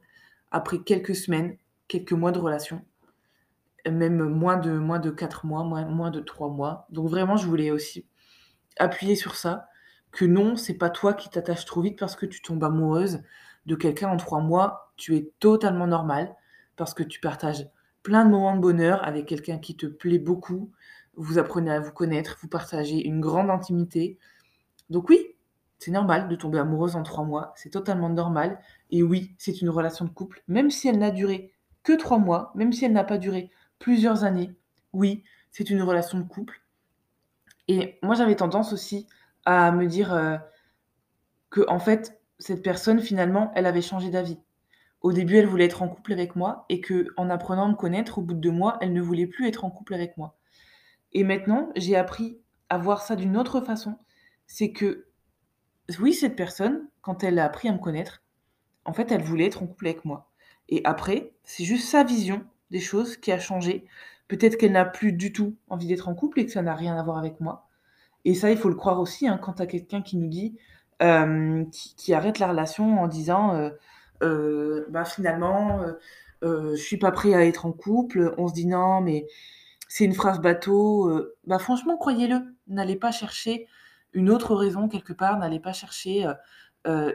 après 0.52 0.80
quelques 0.80 1.16
semaines, 1.16 1.58
quelques 1.88 2.14
mois 2.14 2.32
de 2.32 2.40
relation, 2.40 2.84
même 3.92 4.24
moins 4.30 4.58
de, 4.58 4.72
moins 4.72 5.00
de 5.00 5.12
4 5.12 5.46
mois, 5.46 5.64
moins, 5.64 5.86
moins 5.86 6.12
de 6.12 6.20
3 6.20 6.50
mois. 6.50 6.88
Donc 6.90 7.10
vraiment, 7.10 7.38
je 7.38 7.48
voulais 7.48 7.72
aussi 7.72 8.06
appuyer 8.78 9.16
sur 9.16 9.36
ça, 9.36 9.68
que 10.12 10.26
non, 10.26 10.56
c'est 10.56 10.74
pas 10.76 10.90
toi 10.90 11.14
qui 11.14 11.30
t'attaches 11.30 11.66
trop 11.66 11.82
vite 11.82 12.00
parce 12.00 12.16
que 12.16 12.26
tu 12.26 12.42
tombes 12.42 12.64
amoureuse 12.64 13.22
de 13.66 13.76
quelqu'un 13.76 14.10
en 14.10 14.18
3 14.18 14.42
mois, 14.42 14.92
tu 14.96 15.16
es 15.16 15.32
totalement 15.40 15.88
normal 15.88 16.36
parce 16.76 16.94
que 16.94 17.04
tu 17.04 17.20
partages 17.20 17.68
plein 18.04 18.26
de 18.26 18.30
moments 18.30 18.56
de 18.56 18.62
bonheur 18.62 19.04
avec 19.04 19.26
quelqu'un 19.26 19.58
qui 19.58 19.76
te 19.76 19.86
plaît 19.86 20.20
beaucoup, 20.20 20.72
vous 21.16 21.38
apprenez 21.38 21.72
à 21.72 21.80
vous 21.80 21.92
connaître, 21.92 22.38
vous 22.42 22.48
partagez 22.48 23.06
une 23.06 23.20
grande 23.20 23.50
intimité. 23.50 24.18
Donc 24.90 25.10
oui, 25.10 25.36
c'est 25.80 25.92
normal 25.92 26.28
de 26.28 26.36
tomber 26.36 26.60
amoureuse 26.60 26.96
en 26.96 27.04
trois 27.04 27.24
mois, 27.24 27.54
c'est 27.56 27.70
totalement 27.70 28.10
normal. 28.10 28.60
Et 28.92 29.04
oui, 29.04 29.36
c'est 29.38 29.62
une 29.62 29.70
relation 29.70 30.06
de 30.06 30.12
couple, 30.12 30.44
même 30.48 30.70
si 30.70 30.88
elle 30.88 31.00
n'a 31.00 31.12
duré 31.12 31.52
que 31.84 31.94
trois 31.94 32.18
mois, 32.18 32.52
même 32.56 32.74
si 32.74 32.86
elle 32.86 32.94
n'a 32.94 33.04
pas 33.04 33.18
duré 33.18 33.50
plusieurs 33.80 34.24
années. 34.24 34.54
Oui, 34.94 35.24
c'est 35.52 35.70
une 35.70 35.82
relation 35.82 36.20
de 36.20 36.24
couple. 36.24 36.62
Et 37.68 37.98
moi, 38.04 38.16
j'avais 38.16 38.36
tendance 38.36 38.74
aussi 38.74 39.08
à 39.46 39.72
me 39.72 39.88
dire 39.88 40.14
euh, 40.14 40.38
que, 41.50 41.62
en 41.68 41.80
fait, 41.80 42.22
cette 42.40 42.64
personne, 42.64 43.00
finalement, 43.00 43.52
elle 43.56 43.66
avait 43.66 43.82
changé 43.82 44.10
d'avis. 44.10 44.40
Au 45.02 45.14
début, 45.14 45.38
elle 45.38 45.48
voulait 45.48 45.66
être 45.66 45.82
en 45.82 45.88
couple 45.88 46.14
avec 46.14 46.36
moi 46.36 46.66
et 46.70 46.82
que, 46.82 47.14
en 47.18 47.30
apprenant 47.30 47.66
à 47.66 47.70
me 47.70 47.76
connaître, 47.76 48.18
au 48.18 48.22
bout 48.22 48.34
de 48.34 48.40
deux 48.40 48.52
mois, 48.52 48.78
elle 48.82 48.94
ne 48.94 49.02
voulait 49.02 49.28
plus 49.28 49.48
être 49.48 49.66
en 49.66 49.72
couple 49.72 49.94
avec 49.94 50.18
moi. 50.18 50.38
Et 51.14 51.24
maintenant, 51.24 51.70
j'ai 51.76 51.96
appris 51.96 52.40
à 52.70 52.78
voir 52.78 53.02
ça 53.02 53.16
d'une 53.16 53.38
autre 53.38 53.62
façon. 53.62 53.98
C'est 54.48 54.72
que 54.72 55.08
oui, 56.00 56.14
cette 56.14 56.36
personne, 56.36 56.88
quand 57.02 57.24
elle 57.24 57.40
a 57.40 57.46
appris 57.46 57.70
à 57.70 57.74
me 57.74 57.78
connaître, 57.78 58.24
en 58.84 58.94
fait, 58.94 59.12
elle 59.12 59.22
voulait 59.22 59.46
être 59.46 59.64
en 59.64 59.68
couple 59.68 59.88
avec 59.88 60.06
moi. 60.06 60.32
Et 60.70 60.82
après, 60.84 61.34
c'est 61.44 61.64
juste 61.64 61.88
sa 61.88 62.04
vision 62.04 62.46
des 62.72 62.80
choses 62.80 63.18
qui 63.18 63.32
a 63.32 63.40
changé. 63.40 63.86
Peut-être 64.28 64.58
qu'elle 64.58 64.72
n'a 64.72 64.86
plus 64.86 65.14
du 65.14 65.32
tout 65.32 65.56
envie 65.70 65.88
d'être 65.88 66.08
en 66.08 66.16
couple 66.16 66.40
et 66.40 66.46
que 66.46 66.52
ça 66.52 66.62
n'a 66.62 66.76
rien 66.76 66.98
à 66.98 67.04
voir 67.04 67.18
avec 67.18 67.40
moi. 67.40 67.68
Et 68.26 68.34
ça, 68.34 68.50
il 68.52 68.58
faut 68.58 68.70
le 68.70 68.76
croire 68.76 69.00
aussi, 69.00 69.28
hein, 69.28 69.38
quand 69.38 69.54
tu 69.54 69.62
as 69.62 69.68
quelqu'un 69.68 70.02
qui 70.02 70.18
nous 70.18 70.28
dit, 70.28 70.58
euh, 71.04 71.64
qui, 71.72 72.14
arrête 72.14 72.40
la 72.40 72.48
relation 72.48 73.02
en 73.02 73.08
disant, 73.08 73.54
euh, 73.54 73.70
euh, 74.24 74.86
bah, 74.90 75.06
finalement, 75.06 75.82
je 76.42 76.76
suis 76.76 76.98
pas 76.98 77.12
prêt 77.12 77.34
à 77.34 77.46
être 77.46 77.66
en 77.66 77.72
couple. 77.72 78.34
On 78.38 78.48
se 78.48 78.54
dit 78.54 78.68
non, 78.68 79.02
mais 79.02 79.28
c'est 79.88 80.06
une 80.06 80.14
phrase 80.14 80.40
bateau. 80.40 81.12
bah 81.46 81.60
franchement, 81.60 81.98
croyez-le, 81.98 82.40
n'allez 82.68 82.96
pas 82.96 83.12
chercher 83.12 83.68
une 84.14 84.30
autre 84.30 84.56
raison 84.56 84.88
quelque 84.88 85.14
part, 85.14 85.38
n'allez 85.40 85.60
pas 85.60 85.74
chercher 85.74 86.28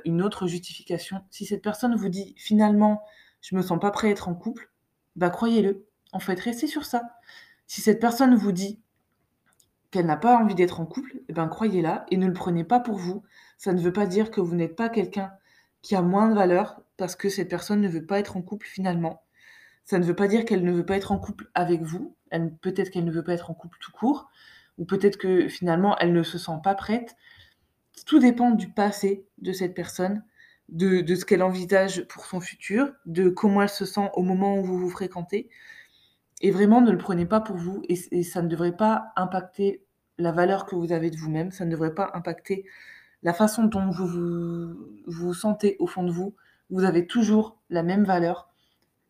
une 0.04 0.22
autre 0.22 0.46
justification. 0.46 1.22
Si 1.30 1.46
cette 1.46 1.62
personne 1.62 1.94
vous 1.96 2.08
dit 2.08 2.34
finalement 2.36 3.02
je 3.40 3.56
me 3.56 3.62
sens 3.62 3.80
pas 3.80 3.90
prêt 3.90 4.08
à 4.08 4.10
être 4.10 4.28
en 4.28 4.34
couple, 4.34 4.69
bah 5.16 5.30
croyez-le. 5.30 5.86
En 6.12 6.20
fait, 6.20 6.38
restez 6.40 6.66
sur 6.66 6.84
ça. 6.84 7.02
Si 7.66 7.80
cette 7.80 8.00
personne 8.00 8.34
vous 8.34 8.52
dit 8.52 8.80
qu'elle 9.90 10.06
n'a 10.06 10.16
pas 10.16 10.36
envie 10.36 10.54
d'être 10.54 10.80
en 10.80 10.86
couple, 10.86 11.20
eh 11.28 11.32
ben 11.32 11.48
croyez-la 11.48 12.06
et 12.10 12.16
ne 12.16 12.26
le 12.26 12.32
prenez 12.32 12.64
pas 12.64 12.80
pour 12.80 12.96
vous. 12.96 13.22
Ça 13.58 13.72
ne 13.72 13.80
veut 13.80 13.92
pas 13.92 14.06
dire 14.06 14.30
que 14.30 14.40
vous 14.40 14.54
n'êtes 14.54 14.76
pas 14.76 14.88
quelqu'un 14.88 15.32
qui 15.82 15.96
a 15.96 16.02
moins 16.02 16.28
de 16.28 16.34
valeur 16.34 16.82
parce 16.96 17.16
que 17.16 17.28
cette 17.28 17.48
personne 17.48 17.80
ne 17.80 17.88
veut 17.88 18.06
pas 18.06 18.18
être 18.18 18.36
en 18.36 18.42
couple 18.42 18.66
finalement. 18.66 19.22
Ça 19.84 19.98
ne 19.98 20.04
veut 20.04 20.14
pas 20.14 20.28
dire 20.28 20.44
qu'elle 20.44 20.64
ne 20.64 20.72
veut 20.72 20.86
pas 20.86 20.96
être 20.96 21.12
en 21.12 21.18
couple 21.18 21.50
avec 21.54 21.82
vous. 21.82 22.14
Peut-être 22.60 22.90
qu'elle 22.90 23.04
ne 23.04 23.10
veut 23.10 23.24
pas 23.24 23.32
être 23.32 23.50
en 23.50 23.54
couple 23.54 23.78
tout 23.80 23.92
court 23.92 24.30
ou 24.78 24.84
peut-être 24.84 25.16
que 25.16 25.48
finalement 25.48 25.96
elle 25.98 26.12
ne 26.12 26.22
se 26.22 26.38
sent 26.38 26.58
pas 26.62 26.74
prête. 26.74 27.16
Tout 28.06 28.18
dépend 28.18 28.50
du 28.52 28.68
passé 28.68 29.26
de 29.38 29.52
cette 29.52 29.74
personne, 29.74 30.24
de, 30.70 31.14
ce 31.14 31.24
qu'elle 31.24 31.42
envisage 31.42 32.06
pour 32.06 32.24
son 32.26 32.40
futur, 32.40 32.92
de 33.06 33.28
comment 33.28 33.62
elle 33.62 33.68
se 33.68 33.84
sent 33.84 34.10
au 34.14 34.22
moment 34.22 34.58
où 34.58 34.64
vous 34.64 34.78
vous 34.78 34.90
fréquentez. 34.90 35.50
Et 36.40 36.50
vraiment, 36.50 36.80
ne 36.80 36.90
le 36.90 36.98
prenez 36.98 37.26
pas 37.26 37.40
pour 37.40 37.56
vous 37.56 37.82
et, 37.88 38.22
ça 38.22 38.42
ne 38.42 38.48
devrait 38.48 38.76
pas 38.76 39.12
impacter 39.16 39.84
la 40.18 40.32
valeur 40.32 40.66
que 40.66 40.74
vous 40.74 40.92
avez 40.92 41.10
de 41.10 41.16
vous-même, 41.16 41.50
ça 41.50 41.64
ne 41.64 41.70
devrait 41.70 41.94
pas 41.94 42.10
impacter 42.14 42.64
la 43.22 43.34
façon 43.34 43.64
dont 43.64 43.90
vous 43.90 44.76
vous, 45.06 45.34
sentez 45.34 45.76
au 45.78 45.86
fond 45.86 46.02
de 46.02 46.10
vous. 46.10 46.34
Vous 46.70 46.84
avez 46.84 47.06
toujours 47.06 47.58
la 47.68 47.82
même 47.82 48.04
valeur, 48.04 48.48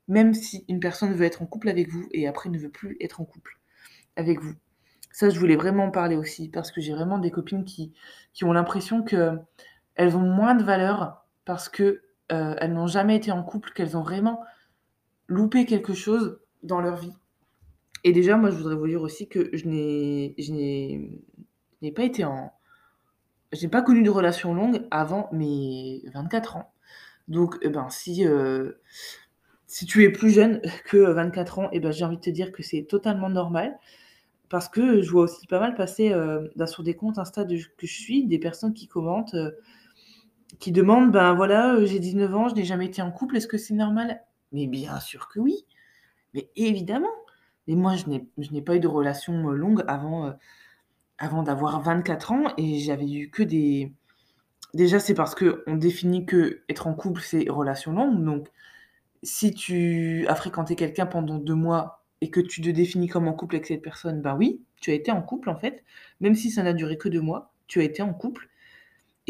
même 0.08 0.34
si 0.34 0.64
une 0.68 0.80
personne 0.80 1.12
veut 1.12 1.26
être 1.26 1.42
en 1.42 1.46
couple 1.46 1.68
avec 1.68 1.88
vous 1.88 2.08
et 2.12 2.26
après 2.26 2.48
ne 2.48 2.58
veut 2.58 2.70
plus 2.70 2.96
être 3.00 3.20
en 3.20 3.24
couple 3.24 3.60
avec 4.16 4.40
vous. 4.40 4.54
Ça, 5.12 5.28
je 5.28 5.38
voulais 5.38 5.56
vraiment 5.56 5.84
en 5.84 5.90
parler 5.90 6.16
aussi 6.16 6.48
parce 6.48 6.70
que 6.70 6.80
j'ai 6.80 6.92
vraiment 6.92 7.18
des 7.18 7.30
copines 7.30 7.64
qui, 7.64 7.92
qui 8.32 8.44
ont 8.44 8.52
l'impression 8.52 9.02
qu'elles 9.02 10.16
ont 10.16 10.20
moins 10.20 10.54
de 10.54 10.62
valeur 10.62 11.19
parce 11.50 11.68
que 11.68 12.02
euh, 12.30 12.54
elles 12.58 12.72
n'ont 12.72 12.86
jamais 12.86 13.16
été 13.16 13.32
en 13.32 13.42
couple, 13.42 13.72
qu'elles 13.72 13.96
ont 13.96 14.02
vraiment 14.02 14.44
loupé 15.26 15.66
quelque 15.66 15.94
chose 15.94 16.38
dans 16.62 16.80
leur 16.80 16.94
vie. 16.94 17.12
Et 18.04 18.12
déjà, 18.12 18.36
moi, 18.36 18.50
je 18.50 18.56
voudrais 18.56 18.76
vous 18.76 18.86
dire 18.86 19.02
aussi 19.02 19.26
que 19.26 19.50
je 19.52 19.66
n'ai, 19.66 20.32
pas 21.92 22.04
été 22.04 22.24
en, 22.24 22.52
pas 23.72 23.82
connu 23.82 24.04
de 24.04 24.10
relation 24.10 24.54
longue 24.54 24.86
avant 24.92 25.28
mes 25.32 26.04
24 26.14 26.56
ans. 26.56 26.72
Donc, 27.26 27.58
eh 27.62 27.68
ben, 27.68 27.90
si, 27.90 28.24
heu, 28.24 28.80
si 29.66 29.86
tu 29.86 30.04
es 30.04 30.10
plus 30.10 30.30
jeune 30.30 30.60
que 30.84 30.98
24 30.98 31.58
ans, 31.58 31.68
eh 31.72 31.80
ben, 31.80 31.90
j'ai 31.90 32.04
envie 32.04 32.18
de 32.18 32.22
te 32.22 32.30
dire 32.30 32.52
que 32.52 32.62
c'est 32.62 32.84
totalement 32.84 33.28
normal. 33.28 33.76
Parce 34.50 34.68
que 34.68 35.02
je 35.02 35.10
vois 35.10 35.24
aussi 35.24 35.48
pas 35.48 35.58
mal 35.58 35.74
passer, 35.74 36.12
heu, 36.12 36.52
bah, 36.54 36.68
sur 36.68 36.84
des 36.84 36.94
comptes 36.94 37.18
Insta 37.18 37.44
que 37.44 37.56
je 37.56 37.92
suis, 37.92 38.24
des 38.28 38.38
personnes 38.38 38.72
qui 38.72 38.86
commentent, 38.86 39.34
qui 40.58 40.72
demandent: 40.72 41.12
«Ben, 41.12 41.34
voilà, 41.34 41.74
heu, 41.74 41.86
j'ai 41.86 41.98
19 41.98 42.34
ans, 42.34 42.48
je 42.48 42.54
n'ai 42.54 42.64
jamais 42.64 42.86
été 42.86 43.02
en 43.02 43.10
couple, 43.12 43.36
est-ce 43.36 43.46
que 43.48 43.58
c'est 43.58 43.74
normal?» 43.74 44.22
mais 44.52 44.66
bien 44.66 44.98
sûr 45.00 45.28
que 45.28 45.38
oui! 45.40 45.64
Mais 46.34 46.50
évidemment! 46.56 47.08
Mais 47.68 47.76
moi, 47.76 47.96
je 47.96 48.06
n'ai 48.52 48.62
pas 48.62 48.76
eu 48.76 48.80
de 48.80 48.88
relation, 48.88 49.50
heu, 49.50 49.56
longue 49.56 49.84
avant, 49.88 50.28
heu, 50.28 50.34
avant 51.18 51.42
d'avoir 51.44 51.80
24 51.82 52.32
ans 52.32 52.44
et 52.58 52.80
j'avais 52.80 53.10
eu 53.12 53.30
que 53.30 53.42
des 53.44 53.92
déjà, 54.74 55.00
c'est 55.00 55.14
parce 55.14 55.34
qu'on 55.36 55.76
définit 55.76 56.26
qu'être 56.26 56.88
en 56.88 56.94
couple, 56.94 57.22
c'est 57.22 57.46
relation 57.50 57.92
longue, 57.94 58.24
donc 58.24 58.48
si 59.24 59.54
tu 59.54 60.26
as 60.28 60.36
fréquenté 60.36 60.76
quelqu'un 60.76 61.06
pendant 61.06 61.38
2 61.38 61.56
mois 61.56 62.04
et 62.22 62.30
que 62.30 62.40
tu 62.40 62.62
te 62.62 62.70
définis 62.70 63.08
comme 63.08 63.28
en 63.28 63.34
couple 63.34 63.56
avec 63.56 63.66
cette 63.68 63.82
personne, 63.82 64.22
ben 64.22 64.36
oui, 64.38 64.62
tu 64.82 64.92
as 64.92 64.94
été 64.96 65.12
en 65.12 65.22
couple, 65.22 65.50
en 65.50 65.56
fait. 65.58 65.84
Même 66.22 66.36
si 66.36 66.50
ça 66.52 66.64
n'a 66.64 66.74
duré 66.74 66.98
que 66.98 67.10
2 67.10 67.22
mois, 67.22 67.52
tu 67.68 67.80
as 67.82 67.84
été 67.84 68.02
en 68.02 68.14
couple 68.14 68.49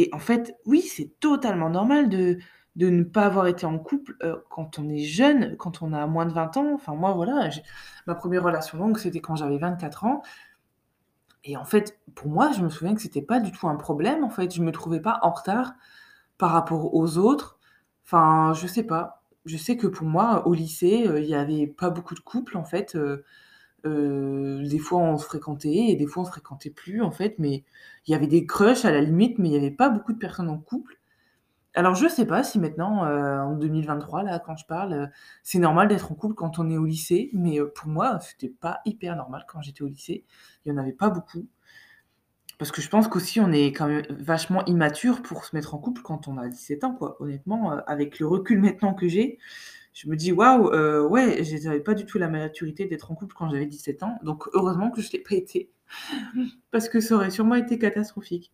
et 0.03 0.11
en 0.15 0.19
fait, 0.19 0.57
oui, 0.67 0.83
c'est 0.83 1.19
totalement 1.21 1.71
normal 1.71 2.09
de 2.09 2.39
ne 2.77 3.03
pas 3.05 3.25
avoir 3.27 3.47
été 3.49 3.67
en 3.67 3.79
couple, 3.79 4.17
heu, 4.23 4.43
quand 4.51 4.79
on 4.79 4.89
est 4.89 4.99
jeune, 5.05 5.57
quand 5.59 5.83
on 5.83 5.93
a 5.93 6.07
moins 6.07 6.27
de 6.27 6.33
20 6.33 6.57
ans. 6.57 6.73
Enfin, 6.75 6.95
moi, 6.95 7.13
voilà, 7.15 7.51
ma 8.07 8.15
1re 8.15 8.45
relation 8.45 8.79
longue, 8.79 8.99
c'était 8.99 9.21
quand 9.21 9.37
j'avais 9.37 9.59
24 9.59 10.05
ans 10.05 10.23
et 11.45 11.57
en 11.57 11.65
fait, 11.65 11.99
pour 12.15 12.29
moi, 12.29 12.53
je 12.53 12.61
me 12.63 12.69
souviens 12.69 12.95
que 12.95 13.01
c'était 13.01 13.23
pas 13.23 13.41
du 13.41 13.51
tout 13.53 13.69
un 13.69 13.77
problème, 13.77 14.25
en 14.25 14.31
fait. 14.31 14.55
Je 14.55 14.63
me 14.63 14.73
trouvais 14.73 15.01
pas 15.01 15.19
en 15.23 15.31
retard 15.31 15.73
par 16.39 16.51
rapport 16.53 16.95
aux 16.95 17.19
autres. 17.19 17.59
Enfin, 18.05 18.53
je 18.55 18.67
sais 18.67 18.85
pas. 18.85 19.23
Je 19.47 19.57
sais 19.57 19.77
que 19.77 19.87
pour 19.87 20.07
moi, 20.07 20.47
au 20.49 20.55
lycée, 20.55 21.07
heu, 21.09 21.21
il 21.23 21.29
y 21.29 21.35
avait 21.35 21.67
pas 21.67 21.91
beaucoup 21.91 22.15
de 22.15 22.21
couples, 22.21 22.57
en 22.59 22.65
fait, 22.65 22.95
heu 22.97 23.25
heu, 23.87 24.63
des 24.69 24.79
fois, 24.79 25.01
on 25.01 25.17
se 25.19 25.25
fréquentait 25.27 25.71
et 25.91 25.97
des 25.97 26.07
fois, 26.07 26.23
on 26.23 26.27
se 26.27 26.31
fréquentait 26.33 26.71
plus, 26.71 27.03
en 27.03 27.11
fait, 27.13 27.37
mais 27.39 27.65
il 28.07 28.13
y 28.13 28.15
avait 28.15 28.27
des 28.27 28.47
crushs 28.47 28.85
à 28.85 28.93
la 28.93 29.01
limite, 29.01 29.39
mais 29.39 29.49
il 29.49 29.53
y 29.55 29.57
avait 29.57 29.71
pas 29.71 29.91
beaucoup 29.91 30.13
de 30.13 30.19
personnes 30.19 30.49
en 30.51 30.59
couple. 30.59 30.99
Alors, 31.75 31.95
je 31.95 32.09
sais 32.09 32.27
pas 32.27 32.43
si 32.45 32.59
maintenant, 32.61 33.05
heu, 33.07 33.41
en 33.41 33.55
2023, 33.57 34.23
là, 34.25 34.41
quand 34.41 34.57
je 34.57 34.67
parle, 34.67 34.93
heu, 34.95 35.09
c'est 35.45 35.59
normal 35.61 35.89
d'être 35.89 36.13
en 36.13 36.15
couple 36.17 36.35
quand 36.35 36.59
on 36.59 36.71
est 36.71 36.79
au 36.79 36.85
lycée, 36.87 37.31
mais 37.35 37.59
pour 37.77 37.89
moi, 37.89 38.19
c'était 38.21 38.49
pas 38.51 38.81
hyper 38.87 39.17
normal 39.17 39.45
quand 39.49 39.63
j'étais 39.63 39.83
au 39.83 39.89
lycée. 39.89 40.25
Il 40.67 40.71
y 40.71 40.73
en 40.75 40.79
avait 40.79 40.93
pas 40.93 41.11
beaucoup. 41.11 41.47
Parce 42.59 42.73
que 42.73 42.83
je 42.83 42.91
pense 42.91 43.09
qu'aussi, 43.09 43.41
on 43.41 43.51
est 43.53 43.73
quand 43.73 43.87
même 43.89 44.05
vachement 44.11 44.65
immature 44.67 45.23
pour 45.23 45.45
se 45.47 45.57
mettre 45.57 45.75
en 45.75 45.79
couple 45.79 46.03
quand 46.03 46.29
on 46.29 46.37
a 46.37 46.47
17 46.49 46.85
ans, 46.85 46.95
quoi. 46.95 47.17
Honnêtement, 47.21 47.71
avec 47.87 48.19
le 48.19 48.27
recul 48.27 48.61
maintenant 48.61 48.93
que 48.93 49.09
j'ai, 49.09 49.39
je 49.93 50.09
me 50.09 50.17
dis: 50.17 50.33
«Waouh, 50.33 50.73
heu, 50.73 51.07
ouais, 51.07 51.43
j'avais 51.45 51.81
pas 51.81 51.95
du 51.95 52.07
tout 52.07 52.19
la 52.19 52.29
maturité 52.29 52.87
d'être 52.87 53.11
en 53.11 53.15
couple 53.15 53.35
quand 53.37 53.51
j'avais 53.51 53.67
17 53.67 54.03
ans», 54.03 54.19
donc 54.23 54.49
heureusement 54.55 54.91
que 54.91 55.01
je 55.03 55.11
l'ai 55.13 55.19
pas 55.21 55.35
été. 55.35 55.71
Parce 56.71 56.89
que 56.89 57.01
ça 57.01 57.17
aurait 57.17 57.31
sûrement 57.31 57.57
été 57.57 57.79
catastrophique. 57.79 58.53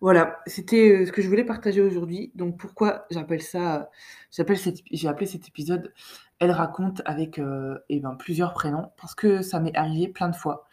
Voilà, 0.00 0.40
c'était, 0.46 1.02
heu, 1.02 1.06
ce 1.06 1.12
que 1.12 1.22
je 1.22 1.28
voulais 1.28 1.44
partager 1.44 1.80
aujourd'hui. 1.80 2.32
Donc 2.34 2.58
pourquoi 2.58 3.06
j'appelle 3.10 3.42
ça, 3.42 3.88
j'appelle 4.32 4.58
j'ai 4.90 5.08
appelé 5.08 5.26
cet 5.26 5.46
épisode 5.48 5.92
«Elle 6.40 6.50
raconte» 6.50 7.02
avec, 7.04 7.38
heu 7.38 7.78
et 7.88 8.00
ben, 8.00 8.16
plusieurs 8.16 8.52
prénoms 8.52 8.90
parce 9.00 9.14
que 9.14 9.42
ça 9.42 9.60
m'est 9.60 9.76
arrivé 9.76 10.08
plein 10.08 10.28
de 10.28 10.34
fois. 10.36 10.66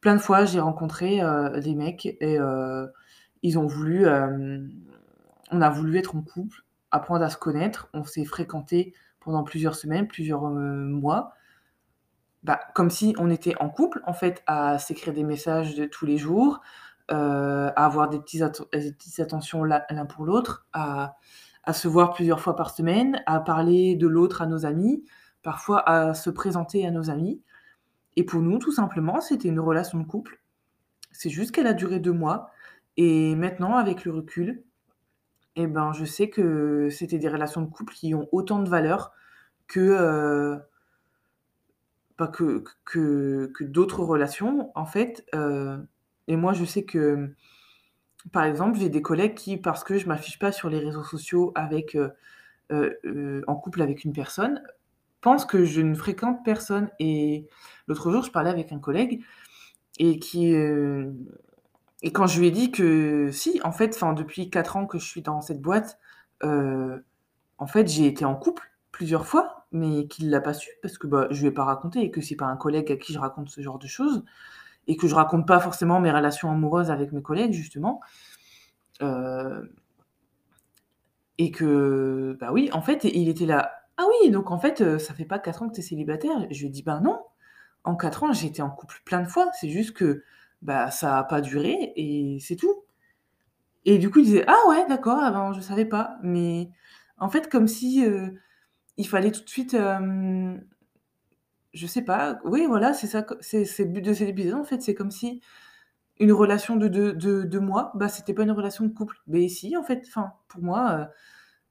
Plein 0.00 0.14
de 0.16 0.20
fois, 0.20 0.44
j'ai 0.44 0.60
rencontré, 0.60 1.20
des 1.62 1.74
mecs 1.74 2.06
et 2.06 2.38
ils 3.42 3.58
ont 3.58 3.66
voulu, 3.66 4.06
on 4.06 5.60
a 5.60 5.70
voulu 5.70 5.98
être 5.98 6.16
en 6.16 6.22
couple, 6.22 6.64
apprendre 6.90 7.24
à 7.24 7.30
se 7.30 7.36
connaître. 7.36 7.88
On 7.94 8.04
s'est 8.04 8.24
fréquentés 8.24 8.94
pendant 9.20 9.44
plusieurs 9.44 9.74
semaines, 9.74 10.08
plusieurs, 10.08 10.46
heu, 10.46 10.86
mois. 10.86 11.32
Bah, 12.42 12.58
comme 12.74 12.90
si 12.90 13.14
on 13.18 13.28
était 13.30 13.54
en 13.60 13.68
couple, 13.68 14.00
en 14.06 14.14
fait, 14.14 14.42
à 14.46 14.78
s'écrire 14.78 15.12
des 15.12 15.24
messages 15.24 15.74
de 15.74 15.84
tous 15.84 16.06
les 16.06 16.16
jours, 16.16 16.60
heu, 17.12 17.14
à 17.14 17.84
avoir 17.84 18.08
des 18.08 18.18
petits 18.20 18.40
petites 18.72 19.20
attentions 19.20 19.64
l'un 19.64 19.82
pour 20.08 20.24
l'autre, 20.24 20.66
à 20.72 21.16
à 21.64 21.74
se 21.74 21.88
voir 21.88 22.14
plusieurs 22.14 22.40
fois 22.40 22.56
par 22.56 22.70
semaine, 22.74 23.22
à 23.26 23.38
parler 23.38 23.94
de 23.94 24.06
l'autre 24.08 24.40
à 24.40 24.46
nos 24.46 24.64
amis, 24.64 25.04
parfois 25.42 25.86
à 25.88 26.14
se 26.14 26.30
présenter 26.30 26.86
à 26.86 26.90
nos 26.90 27.10
amis 27.10 27.42
et 28.16 28.24
pour 28.24 28.42
nous, 28.42 28.58
tout 28.58 28.72
simplement, 28.72 29.20
c'était 29.20 29.48
une 29.48 29.60
relation 29.60 29.98
de 29.98 30.04
couple. 30.04 30.40
C'est 31.12 31.30
juste 31.30 31.52
qu'elle 31.52 31.66
a 31.68 31.74
duré 31.74 32.00
2 32.00 32.12
mois 32.12 32.50
et 32.96 33.34
maintenant, 33.36 33.76
avec 33.76 34.04
le 34.04 34.12
recul 34.12 34.64
et 35.62 35.66
ben, 35.66 35.92
je 35.92 36.04
sais 36.04 36.30
que 36.30 36.88
c'était 36.90 37.18
des 37.18 37.28
relations 37.28 37.62
de 37.62 37.70
couple 37.70 37.94
qui 37.94 38.14
ont 38.14 38.28
autant 38.32 38.62
de 38.62 38.68
valeur 38.68 39.12
que, 39.68 39.80
heu 39.80 40.60
bah, 42.18 42.28
que 42.28 42.64
que 42.84 43.64
d'autres 43.64 44.02
relations, 44.04 44.70
en 44.74 44.86
fait, 44.86 45.24
heu 45.34 45.86
et 46.28 46.36
moi, 46.36 46.52
je 46.52 46.64
sais 46.64 46.84
que, 46.84 47.34
par 48.32 48.44
exemple, 48.44 48.78
j'ai 48.78 48.88
des 48.90 49.02
collègues 49.02 49.34
qui, 49.34 49.56
parce 49.56 49.84
que 49.84 49.98
je 49.98 50.06
m'affiche 50.08 50.38
pas 50.38 50.52
sur 50.52 50.68
les 50.70 50.78
réseaux 50.78 51.04
sociaux 51.04 51.52
avec, 51.54 51.96
heu, 51.96 52.12
en 53.48 53.56
couple 53.56 53.82
avec 53.82 54.04
une 54.04 54.12
personne, 54.12 54.62
pensent 55.22 55.46
que 55.46 55.64
je 55.64 55.80
ne 55.82 55.94
fréquente 55.94 56.44
personne. 56.44 56.90
Et 57.00 57.48
l'autre 57.88 58.10
jour, 58.12 58.22
je 58.24 58.30
parlais 58.32 58.50
avec 58.50 58.72
un 58.72 58.80
collègue 58.80 59.22
et 59.98 60.18
qui, 60.20 60.54
et 62.02 62.12
quand 62.12 62.26
je 62.26 62.40
lui 62.40 62.48
ai 62.48 62.50
dit 62.50 62.70
que 62.72 63.30
si, 63.32 63.60
en 63.64 63.72
fait, 63.72 63.98
depuis 64.16 64.50
4 64.50 64.76
ans 64.76 64.86
que 64.86 64.98
je 64.98 65.04
suis 65.06 65.22
dans 65.22 65.40
cette 65.42 65.60
boîte, 65.60 65.98
heu, 66.44 67.04
en 67.58 67.66
fait, 67.66 67.88
j'ai 67.88 68.06
été 68.06 68.24
en 68.26 68.36
couple 68.36 68.64
plusieurs 68.92 69.26
fois, 69.26 69.66
mais 69.72 70.06
qu'il 70.08 70.30
l'a 70.30 70.40
pas 70.42 70.54
su 70.54 70.70
parce 70.82 70.98
que, 70.98 71.06
bah, 71.08 71.28
je 71.30 71.40
lui 71.42 71.48
ai 71.48 71.52
pas 71.52 71.64
raconté 71.64 72.00
et 72.02 72.10
que 72.10 72.20
c'est 72.22 72.36
pas 72.36 72.46
un 72.46 72.56
collègue 72.56 72.92
à 72.92 72.96
qui 72.96 73.12
je 73.14 73.18
raconte 73.20 73.50
ce 73.50 73.60
genre 73.62 73.78
de 73.78 73.86
choses 73.88 74.24
et 74.88 74.96
que 74.96 75.08
je 75.08 75.14
raconte 75.16 75.46
pas 75.48 75.60
forcément 75.60 76.00
mes 76.00 76.12
relations 76.12 76.50
amoureuses 76.52 76.90
avec 76.92 77.12
mes 77.12 77.22
collègues, 77.22 77.52
justement. 77.54 78.00
Heu 79.00 79.70
et 81.38 81.50
que, 81.50 82.36
bah, 82.40 82.52
oui, 82.52 82.70
en 82.72 82.82
fait, 82.82 83.04
il 83.04 83.28
était 83.28 83.46
là: 83.46 83.72
«Ah 83.96 84.04
oui, 84.22 84.30
donc 84.30 84.50
en 84.50 84.58
fait, 84.58 84.80
heu, 84.80 84.98
ça 84.98 85.14
fait 85.14 85.24
pas 85.24 85.38
4 85.38 85.62
ans 85.62 85.68
que 85.68 85.74
tu 85.74 85.80
es 85.80 85.82
célibataire?» 85.82 86.46
je 86.50 86.60
lui 86.60 86.66
ai 86.66 86.70
dit: 86.70 86.82
«Ben 86.82 87.00
non, 87.00 87.20
en 87.84 87.96
4 87.96 88.24
ans, 88.24 88.32
j'ai 88.32 88.46
été 88.48 88.62
en 88.62 88.70
couple 88.70 89.00
plein 89.04 89.22
de 89.22 89.28
fois, 89.28 89.48
c'est 89.60 89.70
juste 89.70 89.92
que, 89.94 90.22
bah, 90.62 90.90
ça 90.90 91.18
a 91.18 91.24
pas 91.24 91.40
duré 91.40 91.92
et 91.96 92.38
c'est 92.40 92.56
tout» 92.56 92.84
et 93.84 93.98
du 93.98 94.10
coup, 94.10 94.18
il 94.20 94.26
disait: 94.26 94.44
«Ah 94.46 94.56
ouais, 94.68 94.86
d'accord, 94.88 95.18
ah 95.20 95.30
ben, 95.30 95.52
je 95.52 95.60
savais 95.60 95.84
pas», 95.86 96.16
mais 96.22 96.70
en 97.18 97.28
fait, 97.30 97.48
comme 97.50 97.66
si, 97.68 98.04
heu, 98.04 98.34
il 98.98 99.08
fallait 99.08 99.32
tout 99.32 99.44
de 99.44 99.48
suite, 99.50 99.74
hem, 99.74 100.62
je 101.72 101.86
sais 101.86 102.02
pas, 102.02 102.40
oui, 102.44 102.66
voilà, 102.66 102.92
c'est 102.94 103.06
ça, 103.06 103.24
c'est 103.40 103.64
le 103.78 103.84
but 103.90 104.02
de 104.02 104.12
cet 104.12 104.28
épisode, 104.28 104.54
en 104.60 104.64
fait, 104.64 104.82
c'est 104.82 104.94
comme 104.94 105.10
si 105.10 105.40
une 106.20 106.32
relation 106.32 106.76
de 106.76 106.88
de 106.88 107.12
de 107.12 107.44
2 107.44 107.60
mois, 107.60 107.92
bah, 107.96 108.08
c'était 108.08 108.34
pas 108.34 108.44
une 108.44 108.52
relation 108.52 108.84
de 108.86 108.90
couple. 108.92 109.18
Mais 109.28 109.48
si, 109.48 109.76
en 109.76 109.84
fait, 109.84 110.04
enfin, 110.08 110.32
pour 110.48 110.62
moi, 110.62 111.00
heu, 111.02 111.06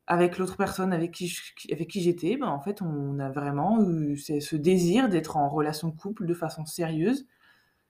avec 0.08 0.38
l'autre 0.39 0.58
personne 0.58 0.93
avec 0.93 1.12
qui 1.13 1.28
j 1.30 1.41
avec 1.73 1.89
qui 1.89 2.02
j'étais, 2.02 2.38
ben, 2.38 2.47
en 2.49 2.62
fait, 2.62 2.82
on 2.84 3.19
a 3.19 3.30
vraiment 3.32 3.82
eu 3.89 4.17
ce 4.17 4.56
désir 4.58 5.10
d'être 5.10 5.38
en 5.38 5.49
relation 5.49 5.89
de 5.89 5.97
couple 5.97 6.25
de 6.28 6.34
façon 6.36 6.65
sérieuse, 6.65 7.28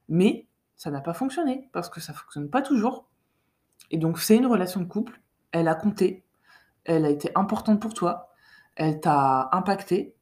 mais 0.09 0.47
ça 0.79 0.91
n'a 0.91 1.01
pas 1.01 1.13
fonctionné 1.13 1.69
parce 1.73 1.89
que 1.89 2.01
ça 2.01 2.13
fonctionne 2.13 2.49
pas 2.49 2.63
toujours. 2.63 3.05
Et 3.91 3.97
donc 3.97 4.19
c'est 4.19 4.37
une 4.37 4.47
relation 4.47 4.81
de 4.81 4.85
couple, 4.87 5.21
elle 5.51 5.67
a 5.67 5.75
compté, 5.75 6.23
elle 6.85 7.05
a 7.05 7.09
été 7.09 7.31
importante 7.35 7.81
pour 7.81 7.93
toi, 7.93 8.29
elle 8.75 9.01
t'a 9.01 9.49
impacté. 9.53 10.15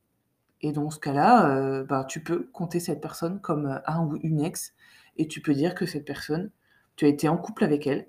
Et 0.61 0.71
dans 0.73 0.89
ce 0.91 0.99
cas-là, 0.99 1.49
heu, 1.57 1.83
bah, 1.83 2.05
tu 2.07 2.23
peux 2.23 2.49
compter 2.53 2.79
cette 2.79 3.01
personne 3.01 3.41
comme, 3.41 3.81
un 3.87 4.05
ou 4.05 4.17
une 4.23 4.41
ex. 4.41 4.73
Et 5.17 5.27
tu 5.27 5.41
peux 5.41 5.53
dire 5.53 5.75
que 5.75 5.85
cette 5.85 6.05
personne, 6.05 6.51
tu 6.97 7.05
as 7.05 7.09
été 7.09 7.29
en 7.29 7.37
couple 7.37 7.63
avec 7.65 7.87
elle. 7.87 8.07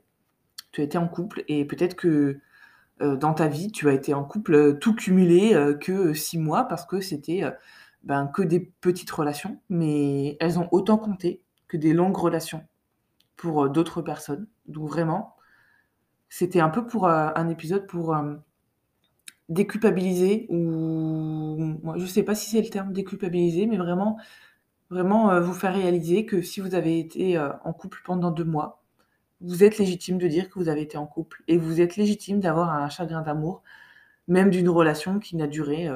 Tu 0.72 0.82
as 0.82 0.84
été 0.84 0.98
en 0.98 1.08
couple 1.08 1.44
et 1.48 1.64
peut-être 1.66 1.96
que, 1.96 2.40
heu, 3.02 3.16
dans 3.18 3.34
ta 3.34 3.48
vie, 3.48 3.72
tu 3.72 3.88
as 3.88 3.94
été 3.94 4.14
en 4.14 4.24
couple, 4.24 4.54
heu, 4.54 4.78
tout 4.80 4.94
cumulé, 4.94 5.54
que 5.82 6.14
6 6.14 6.38
mois 6.38 6.64
parce 6.64 6.86
que 6.86 7.00
c'était, 7.00 7.42
ben, 8.04 8.28
que 8.28 8.42
des 8.42 8.60
petites 8.82 9.10
relations, 9.10 9.60
mais 9.70 10.36
elles 10.40 10.58
ont 10.60 10.68
autant 10.72 10.98
compté 10.98 11.42
que 11.68 11.76
des 11.78 11.92
longues 11.94 12.16
relations 12.16 12.66
pour, 13.36 13.64
heu, 13.64 13.70
d'autres 13.70 14.02
personnes. 14.02 14.48
Donc 14.68 14.88
vraiment, 14.90 15.36
c'était 16.30 16.60
un 16.60 16.70
peu 16.70 16.86
pour, 16.86 17.08
heu, 17.08 17.10
un 17.36 17.48
épisode 17.50 17.86
pour, 17.88 18.16
hem, 18.16 18.42
déculpabiliser 19.48 20.46
ou 20.50 21.58
je 21.96 22.04
sais 22.06 22.22
pas 22.22 22.34
si 22.34 22.50
c'est 22.50 22.60
le 22.62 22.68
terme 22.68 22.92
déculpabiliser, 22.92 23.66
mais 23.66 23.78
vraiment 23.78 24.18
vraiment, 24.90 25.40
vous 25.40 25.54
faire 25.54 25.74
réaliser 25.74 26.26
que 26.26 26.42
si 26.42 26.60
vous 26.60 26.74
avez 26.74 26.98
été, 27.00 27.38
en 27.38 27.72
couple 27.74 28.00
pendant 28.04 28.30
2 28.32 28.44
mois, 28.44 28.82
vous 29.42 29.64
êtes 29.64 29.78
légitime 29.78 30.18
de 30.18 30.28
dire 30.28 30.50
que 30.50 30.58
vous 30.58 30.68
avez 30.70 30.82
été 30.82 30.98
en 30.98 31.06
couple 31.06 31.44
et 31.48 31.58
vous 31.58 31.80
êtes 31.82 31.96
légitime 31.96 32.40
d'avoir 32.40 32.70
un 32.72 32.88
chagrin 32.90 33.22
d'amour, 33.22 33.62
même 34.28 34.50
d'une 34.50 34.68
relation 34.70 35.18
qui 35.20 35.36
n'a 35.36 35.46
duré, 35.48 35.88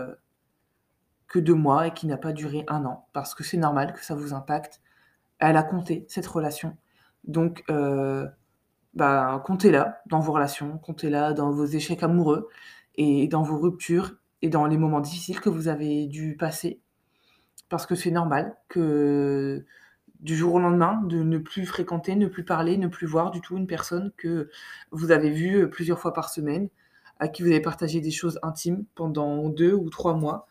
que 1.29 1.39
2 1.39 1.55
mois 1.55 1.89
et 1.89 1.93
qui 1.95 2.07
n'a 2.07 2.17
pas 2.19 2.33
duré 2.33 2.65
1 2.69 2.85
an. 2.85 3.07
Parce 3.13 3.35
que 3.35 3.45
c'est 3.45 3.57
normal 3.57 3.93
que 3.95 4.05
ça 4.05 4.15
vous 4.15 4.35
impacte. 4.35 4.81
Elle 5.43 5.57
a 5.57 5.65
compté 5.65 6.07
cette 6.09 6.27
relation. 6.27 6.77
Donc 7.25 7.65
heu 7.69 8.29
bah, 8.95 9.43
comptez-la 9.45 10.03
dans 10.07 10.21
vos 10.21 10.33
relations, 10.33 10.79
comptez-la 10.79 11.33
dans 11.33 11.51
vos 11.51 11.65
échecs 11.65 12.03
amoureux 12.03 12.49
et 12.97 13.27
dans 13.27 13.43
vos 13.43 13.59
ruptures 13.59 14.15
et 14.43 14.49
dans 14.49 14.67
les 14.67 14.77
moments 14.77 15.01
difficiles 15.01 15.41
que 15.41 15.49
vous 15.49 15.69
avez 15.69 16.07
dû 16.07 16.37
passer. 16.37 16.81
Parce 17.69 17.87
que 17.87 17.95
c'est 17.95 18.11
normal 18.11 18.57
que 18.69 19.65
du 20.21 20.37
jour 20.37 20.55
au 20.55 20.61
lendemain, 20.61 21.03
de 21.05 21.23
ne 21.23 21.39
plus 21.39 21.67
fréquenter, 21.67 22.15
ne 22.15 22.29
plus 22.29 22.45
parler, 22.45 22.77
ne 22.77 22.87
plus 22.87 23.07
voir 23.07 23.31
du 23.33 23.41
tout 23.41 23.57
une 23.57 23.67
personne 23.67 24.13
que 24.17 24.51
vous 24.93 25.11
avez 25.11 25.31
vue 25.31 25.69
plusieurs 25.71 25.99
fois 25.99 26.13
par 26.13 26.29
semaine, 26.29 26.69
à 27.19 27.29
qui 27.29 27.43
vous 27.43 27.49
avez 27.49 27.61
partagé 27.61 28.01
des 28.01 28.11
choses 28.11 28.39
intimes 28.43 28.85
pendant 28.95 29.49
deux 29.49 29.73
ou 29.73 29.91
trois 29.91 30.15
mois. 30.15 30.47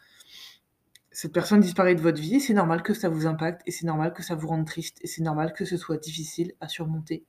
Cette 1.11 1.33
personne 1.33 1.59
disparaît 1.59 1.95
de 1.95 2.01
votre 2.01 2.21
vie 2.21 2.39
c'est 2.39 2.53
normal 2.53 2.83
que 2.83 2.93
ça 2.93 3.09
vous 3.09 3.27
impacte 3.27 3.61
et 3.65 3.71
c'est 3.71 3.85
normal 3.85 4.13
que 4.13 4.23
ça 4.23 4.35
vous 4.35 4.47
rende 4.47 4.65
triste 4.65 4.97
et 5.01 5.07
c'est 5.07 5.23
normal 5.23 5.53
que 5.53 5.65
ce 5.65 5.77
soit 5.77 5.97
difficile 5.97 6.53
à 6.61 6.67
surmonter. 6.67 7.25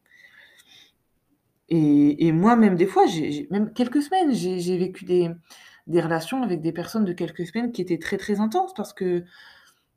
Et, 1.74 2.32
moi, 2.32 2.54
même 2.54 2.74
des 2.76 2.86
fois, 2.86 3.06
j'ai 3.06 3.48
même 3.50 3.72
quelques 3.72 4.02
semaines, 4.02 4.34
j'ai 4.34 4.76
vécu 4.76 5.06
des, 5.06 5.30
des 5.86 6.00
relations 6.02 6.42
avec 6.42 6.60
des 6.60 6.72
personnes 6.72 7.06
de 7.06 7.14
quelques 7.14 7.46
semaines 7.46 7.72
qui 7.72 7.80
étaient 7.80 7.98
très 7.98 8.18
très 8.18 8.40
intenses 8.40 8.74
parce 8.74 8.92
que 8.92 9.24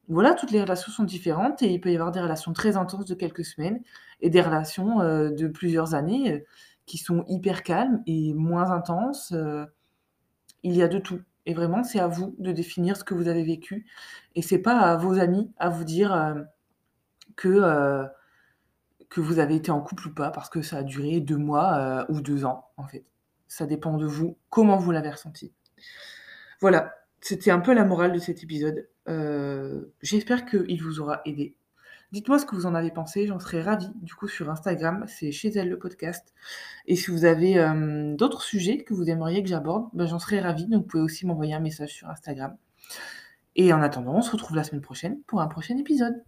voilà, 0.08 0.36
toutes 0.36 0.52
les 0.52 0.62
relations 0.62 0.92
sont 0.92 1.04
différentes 1.04 1.62
et 1.64 1.72
il 1.72 1.82
peut 1.82 1.92
y 1.92 1.96
avoir 1.96 2.12
des 2.12 2.22
relations 2.22 2.54
très 2.54 2.78
intenses 2.78 3.06
de 3.06 3.16
quelques 3.16 3.44
semaines 3.44 3.82
et 4.22 4.30
des 4.30 4.42
relations 4.42 5.02
euh, 5.02 5.32
de 5.32 5.48
plusieurs 5.48 5.96
années 5.96 6.32
euh, 6.32 6.40
qui 6.86 6.98
sont 6.98 7.26
hyper 7.28 7.64
calmes 7.64 8.02
et 8.06 8.34
moins 8.34 8.72
intenses. 8.72 9.32
Euh, 9.32 9.66
il 10.64 10.76
y 10.76 10.84
a 10.84 10.88
de 10.88 11.00
tout. 11.00 11.22
Et 11.46 11.54
vraiment, 11.54 11.84
c'est 11.84 12.00
à 12.00 12.08
vous 12.08 12.36
de 12.40 12.52
définir 12.52 12.98
ce 12.98 13.04
que 13.04 13.14
vous 13.14 13.28
avez 13.28 13.44
vécu. 13.44 13.86
Et 14.36 14.42
c'est 14.42 14.60
pas 14.60 14.80
à 14.80 14.96
vos 14.98 15.20
amis 15.20 15.52
à 15.58 15.70
vous 15.70 15.84
dire 15.84 16.36
que, 17.36 18.06
que 19.10 19.22
vous 19.22 19.40
avez 19.40 19.56
été 19.56 19.72
en 19.72 19.82
couple 19.82 20.08
ou 20.08 20.14
pas, 20.14 20.32
parce 20.32 20.50
que 20.50 20.62
ça 20.62 20.78
a 20.78 20.84
duré 20.84 21.20
deux 21.20 21.38
mois 21.38 22.06
ou 22.10 22.22
deux 22.22 22.46
ans, 22.46 22.70
en 22.78 22.88
fait. 22.88 23.06
Ça 23.48 23.66
dépend 23.66 23.98
de 23.98 24.06
vous, 24.06 24.38
comment 24.50 24.78
vous 24.78 24.92
l'avez 24.92 25.12
ressenti. 25.12 25.54
Voilà, 26.62 26.96
c'était 27.22 27.52
un 27.52 27.60
peu 27.60 27.74
la 27.74 27.86
morale 27.86 28.12
de 28.12 28.20
cet 28.20 28.44
épisode. 28.44 28.88
Euh, 29.08 29.86
j'espère 30.02 30.46
qu'il 30.46 30.82
vous 30.82 31.00
aura 31.00 31.22
aidé. 31.26 31.56
Dites-moi 32.16 32.40
ce 32.40 32.46
que 32.46 32.56
vous 32.56 32.66
en 32.66 32.76
avez 32.76 32.92
pensé, 32.92 33.28
j'en 33.28 33.40
serais 33.40 33.62
ravie. 33.62 33.92
Du 34.02 34.16
coup, 34.16 34.30
sur 34.30 34.50
Instagram, 34.50 35.04
c'est 35.06 35.34
chez 35.34 35.50
elle 35.50 35.68
le 35.68 35.78
podcast. 35.78 36.34
Et 36.88 36.96
si 36.96 37.12
vous 37.12 37.26
avez 37.26 37.58
euh, 37.58 38.16
d'autres 38.16 38.42
sujets 38.42 38.86
que 38.86 38.94
vous 38.94 39.10
aimeriez 39.10 39.44
que 39.44 39.50
j'aborde, 39.50 39.90
ben, 39.92 40.06
j'en 40.06 40.18
serais 40.18 40.40
ravie. 40.40 40.66
Donc, 40.66 40.84
vous 40.84 40.88
pouvez 40.88 41.04
aussi 41.04 41.26
m'envoyer 41.26 41.54
un 41.56 41.60
message 41.60 41.90
sur 41.90 42.10
Instagram. 42.10 42.56
Et 43.58 43.74
en 43.74 43.82
attendant, 43.82 44.14
on 44.14 44.22
se 44.22 44.32
retrouve 44.32 44.56
la 44.56 44.64
semaine 44.64 44.80
prochaine 44.80 45.20
pour 45.28 45.42
un 45.42 45.48
prochain 45.48 45.78
épisode. 45.78 46.24